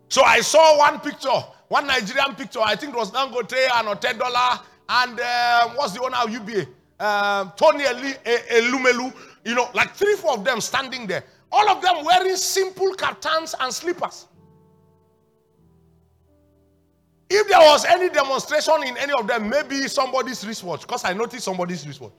[0.08, 1.28] So I saw one picture,
[1.68, 2.60] one Nigerian picture.
[2.64, 6.66] I think it was Dangote and Otedola and uh, what's the owner of UBA?
[6.98, 9.12] Uh, Tony Elumelu.
[9.44, 11.24] You know, like three, four of them standing there.
[11.52, 14.26] All of them wearing simple kaftans and slippers.
[17.32, 21.44] If there was any demonstration in any of them, maybe somebody's wristwatch, because I noticed
[21.44, 22.18] somebody's wristwatch.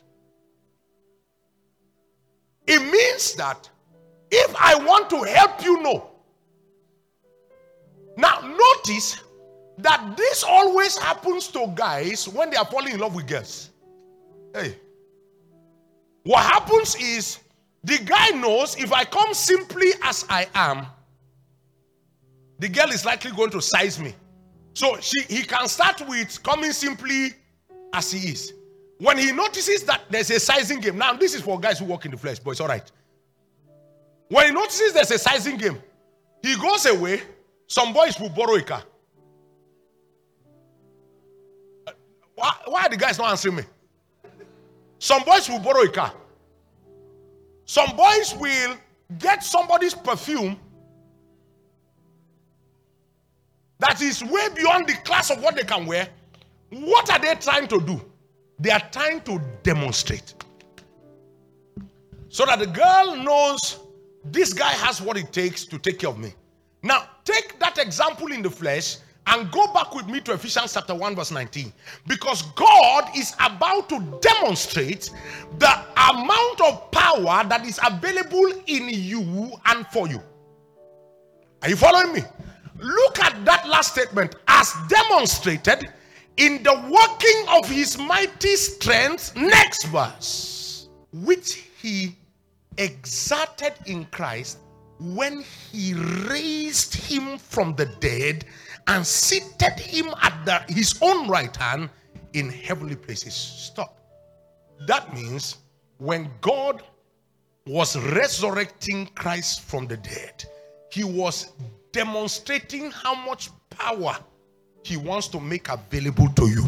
[2.66, 3.70] It means that
[4.32, 6.12] if I want to help you know,
[8.16, 9.22] now notice
[9.80, 13.70] that this always happens to guys when they are falling in love with girls.
[14.54, 14.78] Hey,
[16.24, 17.40] what happens is
[17.84, 20.86] the guy knows if I come simply as I am,
[22.60, 24.16] the girl is likely going to size me.
[24.74, 27.34] So she, he can start with coming simply
[27.94, 28.54] as he is.
[29.00, 32.06] When he notices that there's a sizing game, now this is for guys who walk
[32.06, 32.90] in the flesh, but it's all right.
[34.30, 35.78] When he notices there's a sizing game,
[36.42, 37.22] he goes away.
[37.68, 38.84] Some boys will borrow a car.
[41.88, 41.92] Uh,
[42.36, 43.64] why, why are the guys not answering me?
[45.00, 46.14] Some boys will borrow a car.
[47.66, 48.76] Some boys will
[49.18, 50.60] get somebody's perfume
[53.82, 56.08] that is way beyond the class of what they can wear.
[56.70, 58.00] What are they trying to do?
[58.60, 60.36] They are trying to demonstrate.
[62.30, 63.80] So that the girl knows
[64.24, 66.34] this guy has what it takes to take care of me.
[66.84, 70.94] Now, take that example in the flesh and go back with me to Ephesians chapter
[70.94, 71.74] 1, verse 19.
[72.08, 75.10] Because God is about to demonstrate
[75.58, 75.72] the
[76.10, 80.22] amount of power that is available in you and for you.
[81.64, 82.22] Are you following me?
[82.82, 85.94] Look at that last statement as demonstrated
[86.38, 89.36] in the working of his mighty strength.
[89.36, 92.16] Next verse, which he
[92.78, 94.58] exerted in Christ
[95.00, 95.94] when he
[96.30, 98.46] raised him from the dead
[98.88, 101.90] and seated him at the, his own right hand
[102.34, 103.34] in heavenly places.
[103.34, 103.98] Stop.
[104.88, 105.58] That means
[105.98, 106.82] when God
[107.68, 110.46] was resurrecting Christ from the dead,
[110.92, 111.52] he was
[111.92, 114.18] demonstrating how much power
[114.84, 116.66] he wants to make available to you.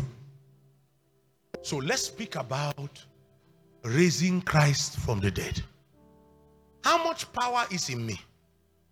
[1.62, 3.04] So let's speak about
[3.84, 5.62] raising Christ from the dead.
[6.84, 8.20] How much power is in me?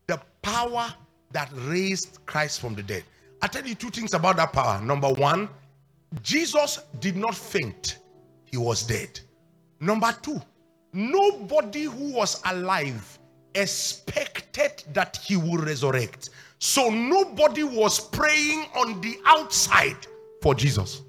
[0.08, 0.94] The power
[1.32, 3.04] that raised Christ from the dead.
[3.42, 4.82] I tell you two things about that power.
[4.82, 5.50] Number one,
[6.22, 7.98] Jesus did not faint,
[8.46, 9.20] he was dead.
[9.80, 10.42] Number two,
[10.94, 13.18] nobody who was alive
[13.56, 16.30] expected that he would resurrect.
[16.60, 19.98] So nobody was praying on the outside
[20.42, 21.02] for Jesus.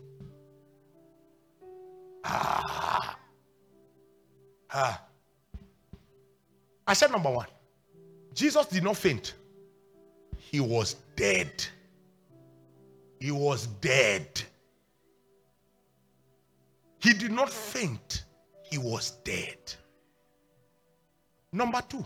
[2.25, 3.19] Ah.
[4.71, 5.03] Ah.
[6.87, 7.47] I said number one
[8.35, 9.35] Jesus did not faint,
[10.37, 11.65] he was dead.
[13.21, 14.43] He was dead.
[16.99, 18.25] He did not faint,
[18.65, 19.59] he was dead.
[21.53, 22.05] Number two,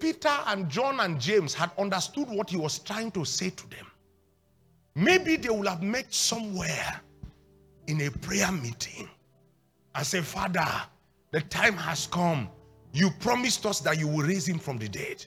[0.00, 3.86] Peter and John and James had understood what he was trying to say to them,
[4.94, 7.00] maybe they would have met somewhere
[7.86, 9.08] in a prayer meeting
[9.94, 10.66] and say, Father,
[11.30, 12.48] the time has come.
[12.92, 15.24] You promised us that you will raise him from the dead.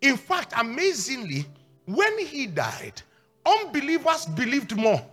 [0.00, 1.44] In fact, amazingly,
[1.84, 3.02] when he died,
[3.44, 5.04] unbelievers believed more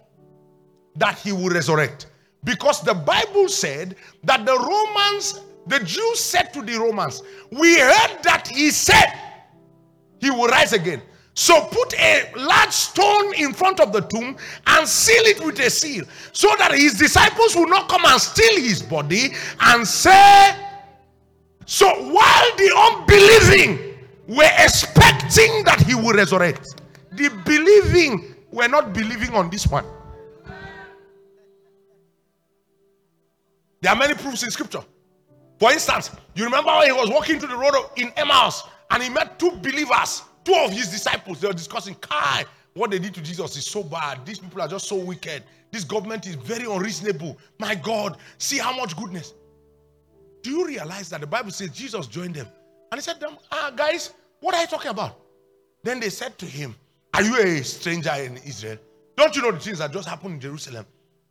[0.95, 2.07] that he would resurrect
[2.43, 8.23] because the Bible said that the Romans the Jews said to the Romans, We heard
[8.23, 9.13] that he said
[10.19, 11.01] he will rise again.
[11.33, 15.69] So put a large stone in front of the tomb and seal it with a
[15.69, 20.55] seal so that his disciples will not come and steal his body and say.
[21.67, 23.97] So while the unbelieving
[24.27, 29.85] were expecting that he will resurrect, the believing were not believing on this one.
[33.81, 34.81] There are many proofs in scripture.
[35.59, 39.09] For instance, you remember when he was walking to the road in Emmaus and he
[39.09, 41.41] met two believers, two of his disciples.
[41.41, 44.23] They were discussing, Kai, what they did to Jesus is so bad.
[44.25, 45.43] These people are just so wicked.
[45.71, 47.37] This government is very unreasonable.
[47.59, 49.33] My God, see how much goodness.
[50.43, 52.47] Do you realize that the Bible says Jesus joined them?
[52.91, 55.19] And he said to them, Ah, guys, what are you talking about?
[55.83, 56.75] Then they said to him,
[57.15, 58.77] Are you a stranger in Israel?
[59.17, 60.85] Don't you know the things that just happened in Jerusalem?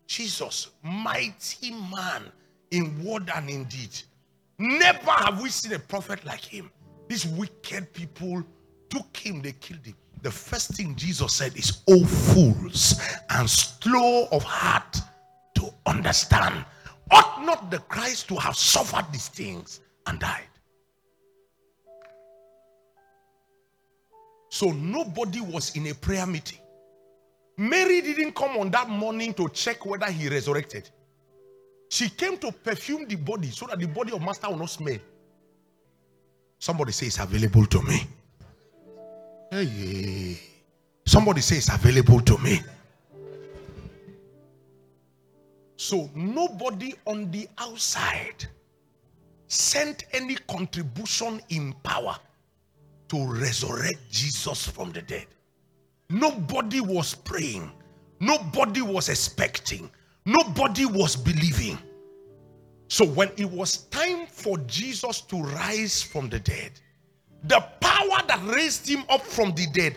[0.09, 2.25] Jesus, mighty man
[2.73, 3.91] in word and in deed
[4.59, 6.71] Never have we seen a prophet like him.
[7.09, 8.43] These wicked people
[8.89, 9.95] took him, they killed him.
[10.23, 13.01] The first thing Jesus said is, Oh, fools
[13.31, 14.99] and slow of heart
[15.57, 16.65] to understand.
[17.11, 20.49] Ought not the Christ to have suffered these things and died?
[24.49, 26.59] So nobody was in a prayer meeting.
[27.59, 30.91] Mary didn't come on that morning to check whether he resurrected.
[31.89, 34.99] She came to perfume the body so that the body of master will not smell.
[36.59, 38.03] Somebody say it's available to me.
[39.51, 40.39] Hey,
[41.07, 42.61] somebody say it's available to me.
[45.77, 48.47] So nobody on the outside
[49.47, 52.17] sent any contribution in power
[53.09, 55.27] to resurrect Jesus from the dead.
[56.09, 57.71] Nobody was praying,
[58.21, 59.91] nobody was expecting,
[60.27, 61.79] nobody was believing.
[62.89, 66.73] So when it was time for Jesus to rise from the dead,
[67.45, 69.97] the power that raised him up from the dead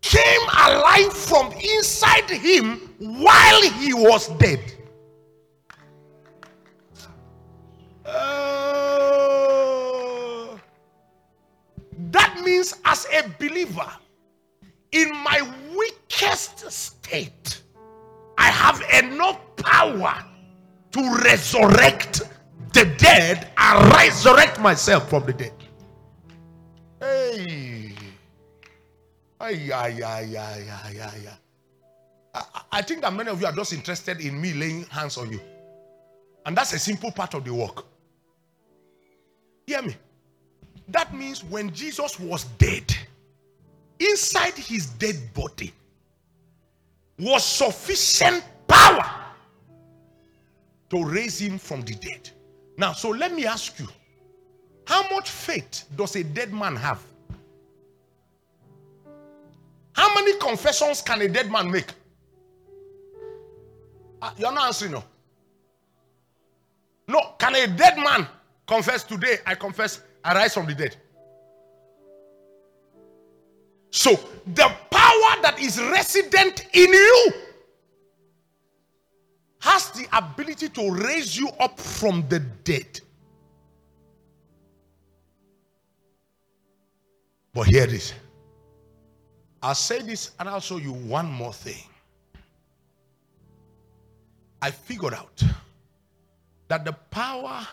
[0.00, 4.60] came alive from inside him while he was dead.
[8.04, 8.58] Uh,
[12.10, 13.90] that means, as a believer,
[14.92, 15.42] in my
[15.76, 17.62] weakest state,
[18.38, 20.24] I have enough power
[20.92, 22.22] to resurrect
[22.72, 25.52] the dead and resurrect myself from the dead.
[27.00, 27.92] Hey.
[29.40, 31.38] Ay, ay, ay, ay, ay, ay,
[32.34, 35.30] I, I think that many of you are just interested in me laying hands on
[35.32, 35.40] you.
[36.46, 37.84] And that's a simple part of the work.
[39.66, 39.96] Hear me.
[40.88, 42.94] That means when Jesus was dead,
[43.98, 45.72] inside his dead body
[47.18, 49.04] was sufficient power
[50.90, 52.30] to raise him from the dead.
[52.76, 53.88] Now, so let me ask you
[54.86, 57.02] how much faith does a dead man have?
[59.92, 61.88] How many confessions can a dead man make?
[64.22, 65.04] Uh, you're not answering, no.
[67.08, 68.26] No, can a dead man
[68.66, 69.38] confess today?
[69.44, 70.96] I confess, I rise from the dead.
[73.90, 74.18] So,
[74.54, 74.70] the
[75.42, 77.32] that is resident in you
[79.60, 83.00] has the ability to raise you up from the dead.
[87.52, 88.14] But hear this.
[89.62, 91.82] I'll say this and I'll show you one more thing.
[94.62, 95.42] I figured out
[96.68, 97.66] that the power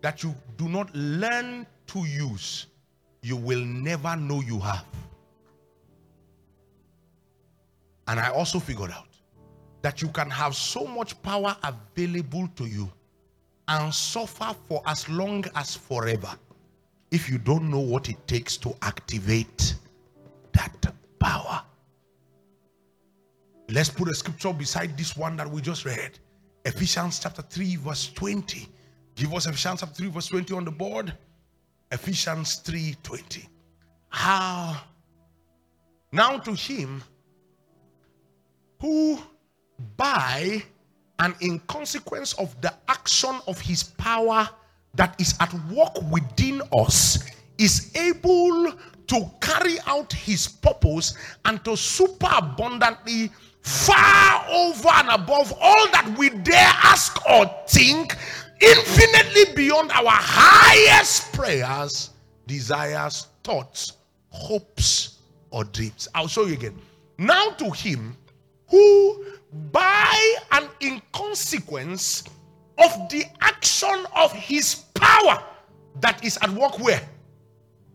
[0.00, 2.66] that you do not learn to use,
[3.22, 4.84] you will never know you have.
[8.08, 9.06] And I also figured out
[9.82, 12.90] that you can have so much power available to you
[13.68, 16.30] and suffer for as long as forever
[17.10, 19.74] if you don't know what it takes to activate
[20.52, 21.62] that power.
[23.70, 26.18] Let's put a scripture beside this one that we just read.
[26.64, 28.66] Ephesians chapter 3, verse 20.
[29.14, 31.12] Give us Ephesians chapter 3, verse 20 on the board.
[31.92, 33.48] Ephesians 3 20.
[34.08, 34.80] How
[36.12, 37.02] now to him
[38.80, 39.18] who
[39.96, 40.62] by
[41.18, 44.48] and in consequence of the action of his power
[44.94, 47.24] that is at work within us
[47.58, 48.72] is able
[49.06, 51.14] to carry out his purpose
[51.44, 53.30] and to super abundantly
[53.62, 58.16] far over and above all that we dare ask or think
[58.60, 62.10] infinitely beyond our highest prayers
[62.46, 63.92] desires thoughts
[64.30, 65.18] hopes
[65.50, 66.08] or dreams.
[66.14, 66.78] I'll show you again.
[67.18, 68.16] Now to him
[68.68, 69.24] who
[69.72, 72.24] by and in consequence
[72.78, 75.42] of the action of his power
[76.00, 77.00] that is at work where?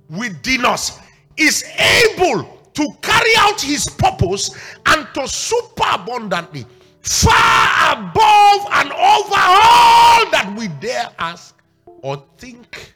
[0.09, 0.99] Within us
[1.38, 2.43] is able
[2.74, 4.51] to carry out his purpose
[4.88, 6.65] and to super abundantly
[7.01, 11.61] far above and over all that we dare ask
[12.01, 12.95] or think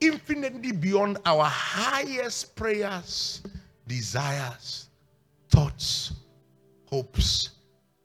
[0.00, 3.42] infinitely beyond our highest prayers
[3.86, 4.88] desires
[5.48, 6.12] thoughts
[6.90, 7.50] hopes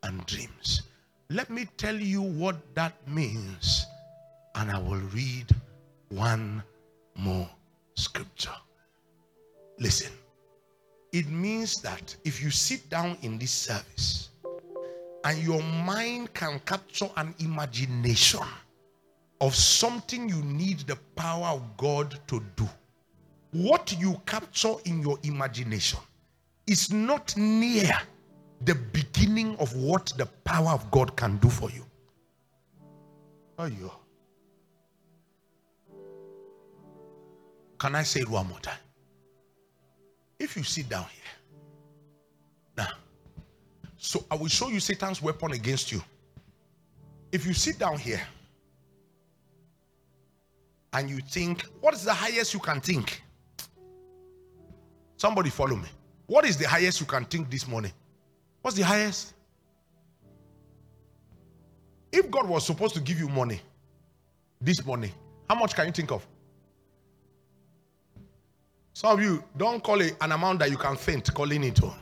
[0.03, 0.83] and dreams.
[1.29, 3.85] Let me tell you what that means
[4.55, 5.53] and i will read
[6.09, 6.63] one
[7.15, 7.49] more
[7.95, 8.55] scripture.
[9.79, 10.11] Listen,
[11.11, 14.29] it means that if you sit down in this service
[15.23, 18.45] and your mind can capture an imagination
[19.41, 22.67] of something you need the power of God to do,
[23.51, 25.99] what you capture in your imagination
[26.67, 27.97] is not near
[28.61, 31.85] the beginning of what the power of God can do for you.
[33.57, 33.91] Oh, you.
[37.77, 38.77] Can I say it one more time?
[40.39, 41.23] If you sit down here,
[42.77, 42.87] now,
[43.97, 46.01] so I will show you Satan's weapon against you.
[47.31, 48.21] If you sit down here
[50.93, 53.21] and you think, what is the highest you can think?
[55.17, 55.87] Somebody follow me.
[56.27, 57.91] What is the highest you can think this morning?
[58.65, 59.35] What's the highest?
[62.11, 63.61] If God was supposed to give you money
[64.59, 65.11] this money,
[65.47, 66.25] how much can you think of?
[68.93, 71.79] Some of you don't call it an amount that you can faint calling it.
[71.83, 71.95] Oh.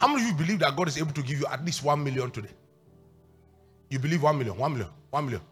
[0.00, 2.04] How many of you believe that God is able to give you at least one
[2.04, 2.54] million today?
[3.88, 5.42] You believe one million, one million, one million.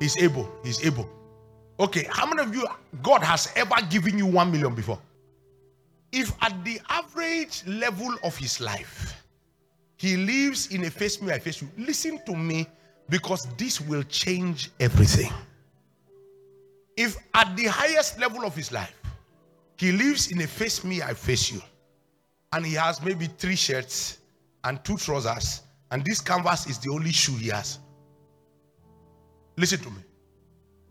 [0.00, 1.08] He's able, he's able.
[1.78, 2.66] Okay, how many of you
[3.00, 4.98] God has ever given you one million before?
[6.16, 9.20] If at the average level of his life,
[9.96, 12.68] he lives in a face me, I face you, listen to me
[13.08, 15.32] because this will change everything.
[16.96, 18.94] If at the highest level of his life,
[19.76, 21.60] he lives in a face me, I face you,
[22.52, 24.18] and he has maybe three shirts
[24.62, 27.80] and two trousers, and this canvas is the only shoe he has.
[29.56, 30.02] Listen to me.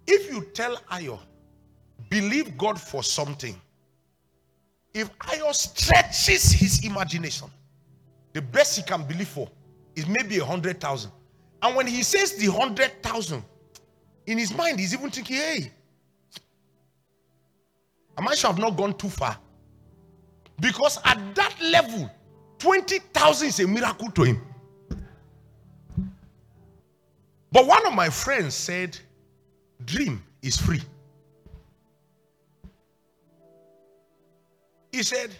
[0.05, 1.17] If you tell Ayo,
[2.09, 3.55] believe God for something,
[4.93, 7.49] if Ayo stretches his imagination,
[8.33, 9.49] the best he can believe for
[9.95, 11.11] is maybe a hundred thousand.
[11.61, 13.43] And when he says the hundred thousand,
[14.25, 15.71] in his mind, he's even thinking, hey,
[18.17, 19.37] I might have not gone too far.
[20.59, 22.09] Because at that level,
[22.59, 24.41] 20,000 is a miracle to him.
[27.51, 28.97] But one of my friends said,
[29.85, 30.81] Dream is free.
[34.93, 35.31] He said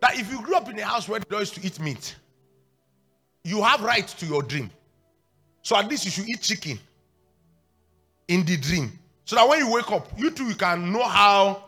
[0.00, 2.16] that if you grew up in a house where there is to eat meat,
[3.44, 4.70] you have right to your dream.
[5.62, 6.80] So at least you should eat chicken
[8.26, 8.98] in the dream.
[9.24, 11.64] So that when you wake up, you too you can know how.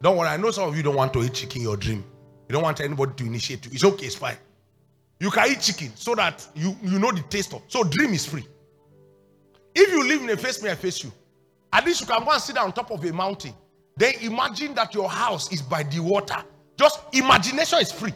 [0.00, 2.04] Don't worry, I know some of you don't want to eat chicken in your dream.
[2.48, 3.72] You don't want anybody to initiate you.
[3.74, 4.36] It's okay, it's fine.
[5.18, 7.62] You can eat chicken so that you, you know the taste of.
[7.66, 8.46] So dream is free.
[9.74, 11.10] If you live in a face me, I face you.
[11.72, 13.54] At least you can go and sit on top of a mountain.
[13.96, 16.42] Then imagine that your house is by the water.
[16.78, 18.14] Just imagination is free.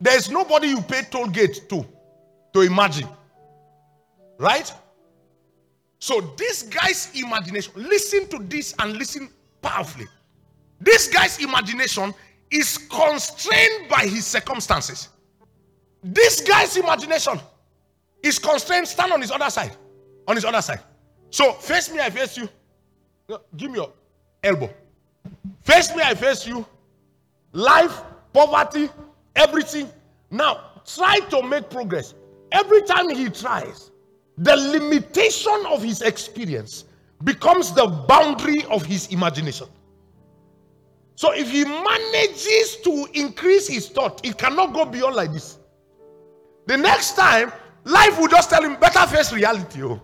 [0.00, 1.84] There is nobody you pay toll gate to
[2.52, 3.08] to imagine.
[4.38, 4.72] Right?
[5.98, 9.30] So this guy's imagination, listen to this and listen
[9.62, 10.06] powerfully.
[10.80, 12.14] This guy's imagination
[12.50, 15.08] is constrained by his circumstances.
[16.02, 17.40] This guy's imagination
[18.22, 18.86] is constrained.
[18.86, 19.72] Stand on his other side.
[20.28, 20.80] On his other side.
[21.30, 22.48] So face me, I face you.
[23.56, 23.92] Give me your
[24.46, 24.70] elbow.
[25.62, 26.64] Face me, I face you.
[27.52, 28.88] Life, poverty,
[29.34, 29.90] everything.
[30.30, 32.14] Now try to make progress.
[32.52, 33.90] Every time he tries,
[34.38, 36.84] the limitation of his experience
[37.24, 39.66] becomes the boundary of his imagination.
[41.16, 45.58] So if he manages to increase his thought, it cannot go beyond like this.
[46.66, 47.52] The next time,
[47.84, 49.82] life will just tell him, better face reality.
[49.82, 50.00] Oh.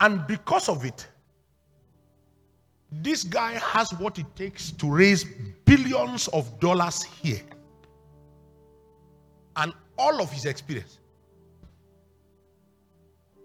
[0.00, 1.06] And because of it,
[2.92, 5.24] this guy has what it takes to raise
[5.64, 7.40] billions of dollars here.
[9.56, 10.98] And all of his experience.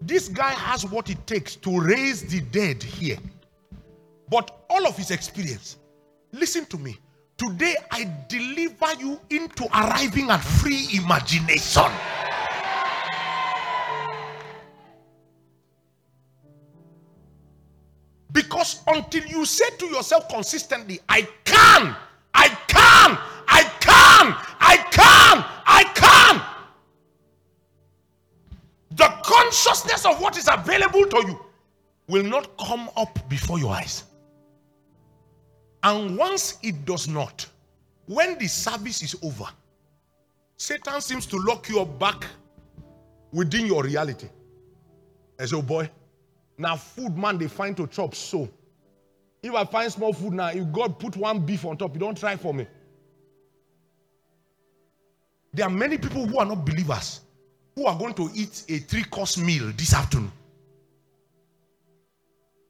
[0.00, 3.18] This guy has what it takes to raise the dead here.
[4.28, 5.76] But all of his experience,
[6.32, 6.98] listen to me.
[7.36, 11.90] Today, I deliver you into arriving at free imagination.
[18.66, 21.94] Because until you say to yourself consistently, I can,
[22.34, 26.42] I can, I can, I can, I can,
[28.90, 31.40] the consciousness of what is available to you
[32.08, 34.04] will not come up before your eyes.
[35.82, 37.46] And once it does not,
[38.06, 39.46] when the service is over,
[40.56, 42.26] Satan seems to lock you back
[43.30, 44.28] within your reality.
[45.38, 45.88] As oh boy,
[46.58, 48.48] now food man they find to chop so.
[49.42, 52.18] If I find small food now, if God put one beef on top, you don't
[52.18, 52.66] try for me.
[55.52, 57.20] There are many people who are not believers
[57.74, 60.32] who are going to eat a three course meal this afternoon.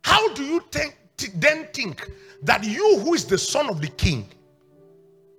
[0.02, 0.96] How do you think,
[1.34, 2.10] then think
[2.42, 4.28] that you, who is the son of the king,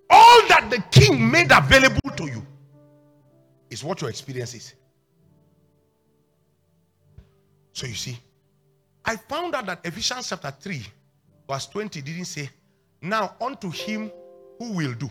[0.09, 2.45] all that the king made available to you
[3.69, 4.73] is what your experience is.
[7.73, 8.17] So you see,
[9.07, 10.85] I found out that Ephesians chapter 3,
[11.49, 12.49] verse 20 didn't say,
[13.01, 14.11] Now unto him
[14.59, 15.09] who will do.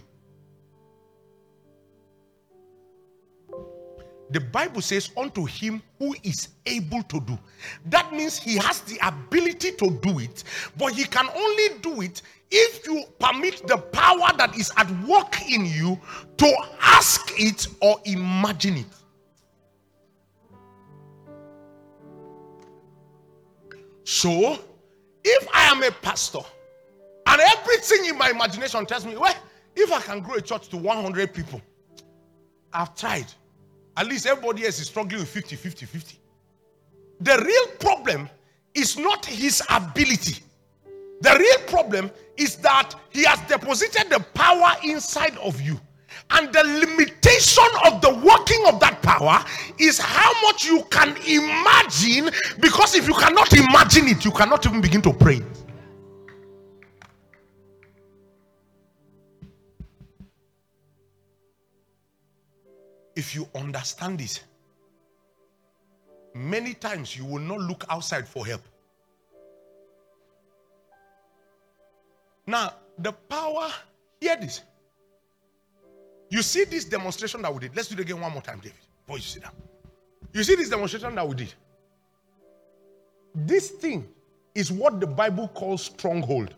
[4.31, 7.39] The Bible says, unto him who is able to do.
[7.87, 10.45] That means he has the ability to do it,
[10.77, 12.21] but he can only do it
[12.51, 15.99] if you permit the power that is at work in you
[16.37, 18.87] to ask it or imagine it.
[24.07, 24.57] So,
[25.25, 26.39] if I am a pastor
[27.27, 29.35] and everything in my imagination tells me, well,
[29.75, 31.61] if I can grow a church to 100 people,
[32.73, 33.27] I've tried.
[33.97, 36.19] At least everybody else is struggling with 50, 50, 50.
[37.19, 38.31] The real problem
[38.75, 40.41] is not his ability.
[41.21, 45.81] The real problem is that he has deposited the power inside of you.
[46.31, 49.45] And the limitation of the working of that power
[49.79, 52.31] is how much you can imagine.
[52.61, 55.41] Because if you cannot imagine it, you cannot even begin to pray.
[63.15, 64.41] If you understand this,
[66.35, 68.61] many times you will not look outside for help.
[72.47, 73.71] Now, the power,
[74.21, 74.61] hear this.
[76.29, 77.77] You see this demonstration that we did.
[77.77, 79.53] Let's do it again one more time, David, before you sit down.
[80.33, 81.55] You see this demonstration that we did.
[83.35, 84.09] This thing
[84.55, 86.55] is what the Bible calls stronghold.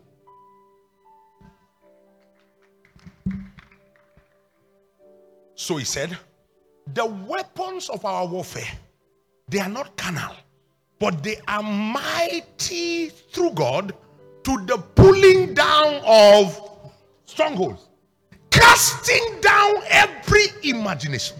[5.55, 6.17] So he said,
[6.93, 8.71] the weapons of our warfare,
[9.49, 10.35] they are not carnal,
[10.99, 13.93] but they are mighty through God
[14.43, 16.89] to the pulling down of
[17.25, 17.88] strongholds,
[18.79, 21.35] casting down every imagination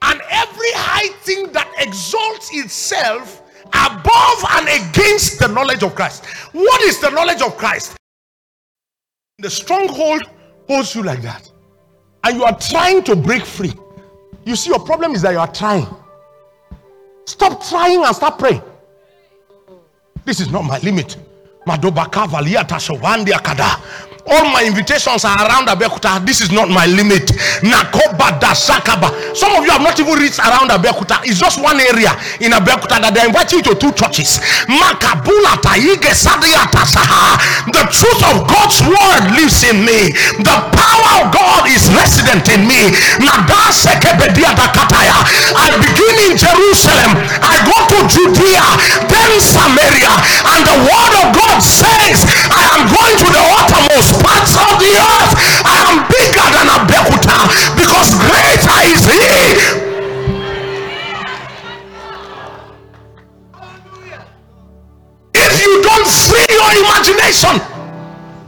[0.00, 6.24] and every high thing that exalts itself above and against the knowledge of Christ.
[6.52, 7.96] What is the knowledge of Christ?
[9.38, 10.22] The stronghold
[10.68, 11.50] holds you like that,
[12.22, 13.74] and you are trying to break free.
[14.46, 15.86] You see, your problem is that you are trying.
[17.26, 18.62] Stop trying and start praying.
[20.24, 21.18] This is not my limit.
[24.26, 26.24] All my invitations are around Abeokuta.
[26.24, 27.28] This is not my limit.
[29.36, 31.20] Some of you have not even reached around Abeokuta.
[31.28, 32.08] It's just one area
[32.40, 34.40] in Abeokuta that they invite you to two churches.
[34.64, 35.60] Makabula.
[35.60, 35.76] The
[37.92, 40.16] truth of God's word lives in me.
[40.40, 42.96] The power of God is resident in me.
[45.52, 47.12] I begin in Jerusalem.
[47.44, 48.64] I go to Judea,
[49.04, 50.16] then Samaria,
[50.48, 54.92] and the word of God says, I am going to the uttermost parts of the
[54.94, 55.32] earth.
[55.64, 57.38] I am bigger than Abeokuta
[57.76, 59.94] because greater is he.
[65.34, 67.60] If you don't free your imagination,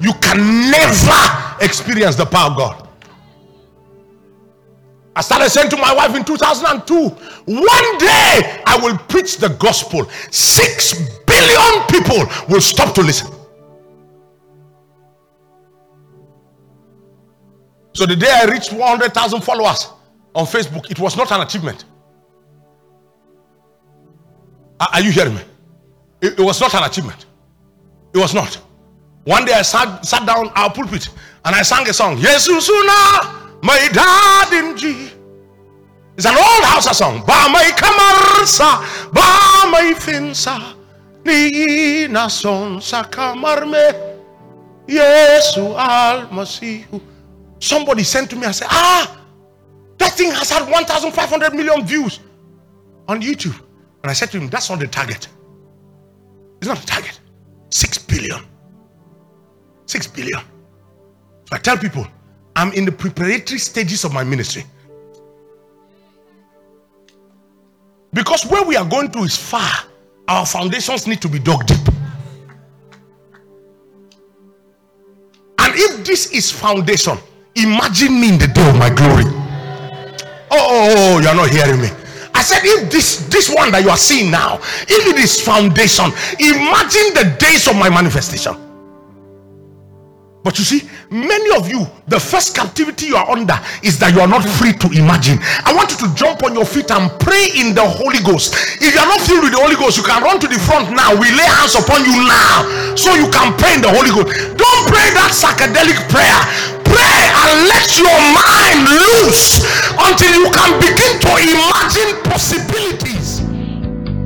[0.01, 1.21] you can never
[1.61, 2.89] experience the power of God.
[5.17, 7.09] I started saying to my wife in 2002,
[7.47, 10.05] one day I will preach the gospel.
[10.31, 13.36] Six billion people will stop to listen.
[17.97, 19.89] So the day I reached 100,000 followers
[20.35, 21.87] on Facebook, it was not an achievement.
[24.79, 25.41] Are you hearing me?
[26.21, 27.25] It, it was not an achievement.
[28.13, 28.61] It was not.
[29.25, 31.09] One day I sat, sat down our pulpit
[31.47, 32.19] and I sang a song.
[32.19, 32.69] Jesus
[33.63, 35.11] my dad in G.
[36.19, 37.25] It's an old Hausa song.
[37.27, 40.77] Ba my kamarsa, ba my finsa,
[41.25, 43.89] ni na son sa kamarme,
[44.87, 47.16] Yesu al masihu.
[47.59, 49.21] Somebody sent to me and said, Ah,
[49.99, 52.21] that thing has had 1,500 million views
[53.09, 53.59] on YouTube.
[54.03, 55.29] And I said to him, That's not the target.
[56.61, 57.19] It's not the target.
[57.71, 58.45] Six billion.
[59.87, 60.41] Six billion.
[61.45, 62.07] So I tell people,
[62.55, 64.65] I'm in the preparatory stages of my ministry.
[68.13, 69.71] Because where we are going to is far,
[70.29, 71.89] our foundations need to be dug deep.
[75.59, 77.19] And if this is foundation,
[77.57, 79.25] Imagine me in the day of my glory.
[80.51, 81.89] Oh, oh, oh, oh you're not hearing me.
[82.35, 86.13] I said, if this this one that you are seeing now, if it is foundation,
[86.37, 88.53] imagine the days of my manifestation.
[90.45, 94.21] But you see, many of you, the first captivity you are under is that you
[94.21, 95.43] are not free to imagine.
[95.67, 98.55] I want you to jump on your feet and pray in the Holy Ghost.
[98.79, 100.95] If you are not filled with the Holy Ghost, you can run to the front
[100.95, 101.19] now.
[101.19, 102.63] We lay hands upon you now
[102.95, 104.55] so you can pray in the Holy Ghost.
[104.55, 106.76] Don't pray that psychedelic prayer.
[106.91, 109.63] Pray and let your mind loose
[109.99, 113.41] until you can begin to imagine possibilities.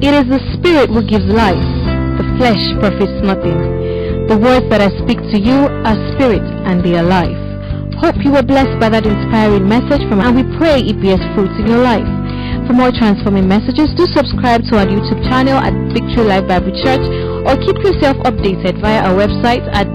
[0.00, 1.60] It is the Spirit who gives life,
[2.16, 3.58] the flesh profits nothing.
[4.28, 7.36] The words that I speak to you are spirit and they are life.
[7.98, 11.52] Hope you were blessed by that inspiring message from and we pray it bears fruit
[11.60, 12.08] in your life.
[12.66, 17.02] For more transforming messages, do subscribe to our YouTube channel at Victory Life Bible Church
[17.44, 19.92] or keep yourself updated via our website at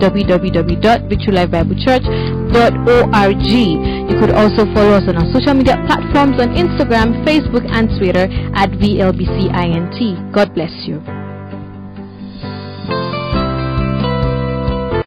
[2.55, 4.11] www.victorylifebiblechurch.org.
[4.11, 8.27] You could also follow us on our social media platforms on Instagram, Facebook, and Twitter
[8.55, 10.31] at VLBCINT.
[10.31, 11.24] God bless you.